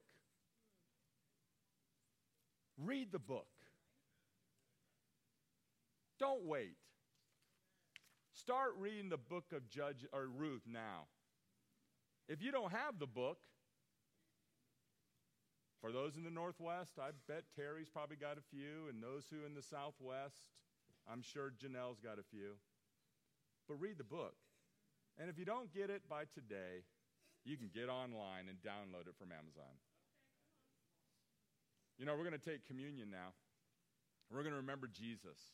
Read 2.77 3.11
the 3.11 3.19
book. 3.19 3.47
Don't 6.19 6.45
wait. 6.45 6.77
Start 8.33 8.71
reading 8.77 9.09
the 9.09 9.17
book 9.17 9.45
of 9.53 9.69
Judge 9.69 10.05
or 10.11 10.27
Ruth 10.27 10.63
now. 10.65 11.07
If 12.27 12.41
you 12.41 12.51
don't 12.51 12.71
have 12.71 12.99
the 12.99 13.07
book, 13.07 13.37
For 15.83 15.91
those 15.91 16.15
in 16.15 16.23
the 16.23 16.31
Northwest, 16.31 16.95
I 16.95 17.11
bet 17.27 17.43
Terry's 17.59 17.89
probably 17.91 18.15
got 18.15 18.37
a 18.39 18.47
few, 18.55 18.87
and 18.87 19.03
those 19.03 19.27
who 19.27 19.45
in 19.45 19.53
the 19.53 19.61
Southwest, 19.61 20.47
I'm 21.11 21.21
sure 21.21 21.51
Janelle's 21.51 21.99
got 21.99 22.23
a 22.23 22.23
few. 22.23 22.55
But 23.67 23.83
read 23.83 23.97
the 23.97 24.07
book. 24.07 24.39
And 25.19 25.29
if 25.29 25.37
you 25.37 25.43
don't 25.43 25.73
get 25.73 25.89
it 25.89 26.07
by 26.07 26.23
today, 26.33 26.87
you 27.43 27.57
can 27.57 27.67
get 27.67 27.89
online 27.89 28.47
and 28.47 28.63
download 28.63 29.11
it 29.11 29.19
from 29.19 29.35
Amazon. 29.35 29.75
You 31.99 32.05
know, 32.05 32.15
we're 32.15 32.23
going 32.23 32.39
to 32.39 32.49
take 32.49 32.65
communion 32.65 33.11
now. 33.11 33.35
We're 34.31 34.47
going 34.47 34.55
to 34.55 34.63
remember 34.63 34.87
Jesus. 34.87 35.51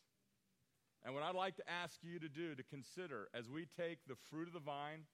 And 1.04 1.16
what 1.16 1.24
I'd 1.24 1.34
like 1.34 1.56
to 1.56 1.68
ask 1.68 1.98
you 2.04 2.20
to 2.20 2.30
do 2.30 2.54
to 2.54 2.62
consider 2.62 3.30
as 3.34 3.50
we 3.50 3.66
take 3.66 3.98
the 4.08 4.16
fruit 4.30 4.46
of 4.46 4.54
the 4.54 4.60
vine, 4.60 5.10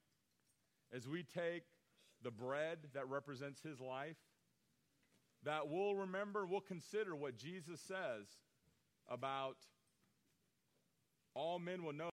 as 0.94 1.08
we 1.08 1.22
take 1.22 1.64
the 2.22 2.30
bread 2.30 2.92
that 2.92 3.08
represents 3.08 3.62
his 3.62 3.80
life, 3.80 4.16
that 5.44 5.68
we'll 5.68 5.94
remember, 5.94 6.46
we'll 6.46 6.60
consider 6.60 7.14
what 7.14 7.36
Jesus 7.36 7.80
says 7.80 8.26
about 9.08 9.56
all 11.34 11.58
men 11.58 11.82
will 11.82 11.92
know. 11.92 12.04